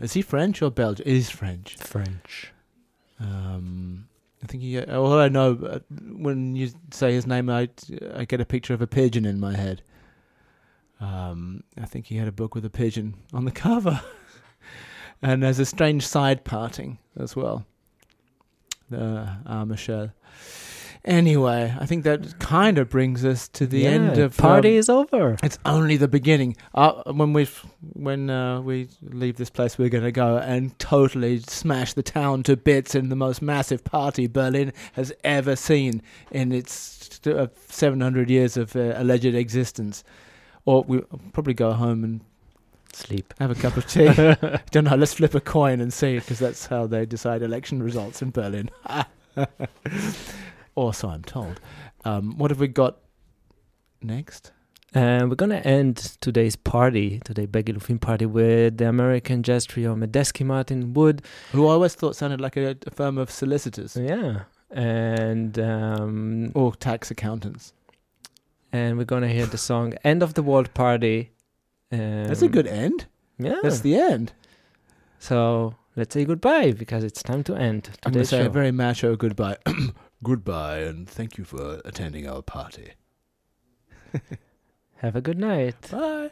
Is 0.00 0.12
he 0.14 0.22
French 0.22 0.62
or 0.62 0.70
Belgian? 0.70 1.06
He's 1.06 1.30
French. 1.30 1.76
French. 1.76 2.52
Um, 3.20 4.08
I 4.42 4.46
think 4.46 4.62
he. 4.62 4.78
Although 4.80 5.20
I 5.20 5.28
know 5.28 5.58
uh, 5.62 5.78
when 5.90 6.56
you 6.56 6.70
say 6.92 7.12
his 7.12 7.26
name, 7.26 7.48
I 7.50 7.68
I 8.14 8.24
get 8.24 8.40
a 8.40 8.44
picture 8.44 8.74
of 8.74 8.82
a 8.82 8.86
pigeon 8.86 9.24
in 9.24 9.38
my 9.40 9.54
head. 9.56 9.82
Um, 11.00 11.62
I 11.80 11.84
think 11.86 12.06
he 12.06 12.16
had 12.16 12.28
a 12.28 12.32
book 12.32 12.54
with 12.54 12.64
a 12.64 12.70
pigeon 12.70 13.14
on 13.32 13.44
the 13.44 13.50
cover, 13.50 14.00
and 15.22 15.42
there's 15.42 15.58
a 15.58 15.66
strange 15.66 16.06
side 16.06 16.44
parting 16.44 16.98
as 17.18 17.36
well. 17.36 17.66
Uh, 18.92 19.26
uh, 19.44 19.64
Michelle. 19.64 20.12
Anyway, 21.04 21.72
I 21.78 21.86
think 21.86 22.02
that 22.02 22.40
kind 22.40 22.78
of 22.78 22.90
brings 22.90 23.24
us 23.24 23.46
to 23.48 23.64
the 23.66 23.80
Yeah, 23.80 23.90
end 23.90 24.18
of 24.18 24.36
party 24.36 24.70
um, 24.70 24.78
is 24.78 24.88
over. 24.88 25.36
It's 25.40 25.56
only 25.64 25.96
the 25.96 26.08
beginning. 26.08 26.56
Uh, 26.74 27.12
when 27.12 27.32
we 27.32 27.48
when 27.92 28.28
uh, 28.28 28.60
we 28.60 28.88
leave 29.02 29.36
this 29.36 29.48
place, 29.48 29.78
we're 29.78 29.88
going 29.88 30.02
to 30.02 30.10
go 30.10 30.38
and 30.38 30.76
totally 30.80 31.38
smash 31.40 31.92
the 31.92 32.02
town 32.02 32.42
to 32.44 32.56
bits 32.56 32.96
in 32.96 33.08
the 33.08 33.14
most 33.14 33.40
massive 33.40 33.84
party 33.84 34.26
Berlin 34.26 34.72
has 34.94 35.12
ever 35.22 35.54
seen 35.54 36.02
in 36.32 36.50
its 36.50 37.20
uh, 37.24 37.46
700 37.68 38.28
years 38.28 38.56
of 38.56 38.74
uh, 38.74 38.94
alleged 38.96 39.26
existence. 39.26 40.02
Or 40.66 40.82
we 40.82 40.98
will 40.98 41.20
probably 41.32 41.54
go 41.54 41.72
home 41.72 42.04
and 42.04 42.20
sleep, 42.92 43.32
have 43.38 43.50
a 43.50 43.54
cup 43.54 43.76
of 43.76 43.86
tea. 43.90 44.06
Don't 44.70 44.84
know. 44.84 44.96
Let's 44.96 45.14
flip 45.14 45.34
a 45.34 45.40
coin 45.40 45.80
and 45.80 45.92
see, 45.92 46.18
because 46.18 46.38
that's 46.38 46.66
how 46.66 46.86
they 46.86 47.06
decide 47.06 47.42
election 47.42 47.82
results 47.82 48.20
in 48.20 48.30
Berlin. 48.30 48.70
or 50.74 50.92
so 50.92 51.08
I'm 51.08 51.22
told. 51.22 51.60
Um, 52.04 52.36
what 52.36 52.50
have 52.50 52.60
we 52.60 52.68
got 52.68 52.98
next? 54.02 54.52
And 54.94 55.28
we're 55.28 55.36
gonna 55.36 55.56
end 55.56 55.96
today's 56.20 56.56
party, 56.56 57.20
today 57.24 57.46
Begilufin 57.46 58.00
party, 58.00 58.24
with 58.24 58.78
the 58.78 58.88
American 58.88 59.42
jazz 59.42 59.66
trio 59.66 59.94
Medeski 59.94 60.44
Martin 60.44 60.94
Wood. 60.94 61.22
Who 61.52 61.66
I 61.66 61.72
always 61.72 61.94
thought 61.94 62.16
sounded 62.16 62.40
like 62.40 62.56
a, 62.56 62.76
a 62.86 62.90
firm 62.90 63.18
of 63.18 63.30
solicitors. 63.30 63.96
Yeah. 63.96 64.44
And 64.70 65.58
um, 65.58 66.52
or 66.54 66.74
tax 66.74 67.10
accountants. 67.10 67.72
And 68.76 68.98
we're 68.98 69.04
gonna 69.14 69.28
hear 69.38 69.46
the 69.46 69.58
song 69.70 69.94
"End 70.04 70.22
of 70.22 70.30
the 70.34 70.42
World 70.50 70.68
Party." 70.74 71.18
Um, 71.92 72.24
That's 72.28 72.42
a 72.42 72.48
good 72.48 72.66
end. 72.66 73.06
Yeah, 73.38 73.58
That's 73.62 73.80
the 73.80 73.94
end. 74.12 74.32
So 75.18 75.74
let's 75.94 76.12
say 76.14 76.24
goodbye 76.24 76.72
because 76.72 77.04
it's 77.04 77.22
time 77.22 77.42
to 77.44 77.54
end 77.54 77.90
I'm 78.04 78.12
to 78.12 78.24
say 78.24 78.38
show. 78.42 78.46
a 78.46 78.48
very 78.58 78.72
macho 78.72 79.16
goodbye. 79.16 79.58
goodbye, 80.22 80.78
and 80.88 81.08
thank 81.08 81.38
you 81.38 81.44
for 81.44 81.80
attending 81.84 82.28
our 82.28 82.42
party. 82.42 82.88
Have 85.02 85.16
a 85.16 85.20
good 85.20 85.38
night. 85.38 85.76
Bye. 85.90 86.30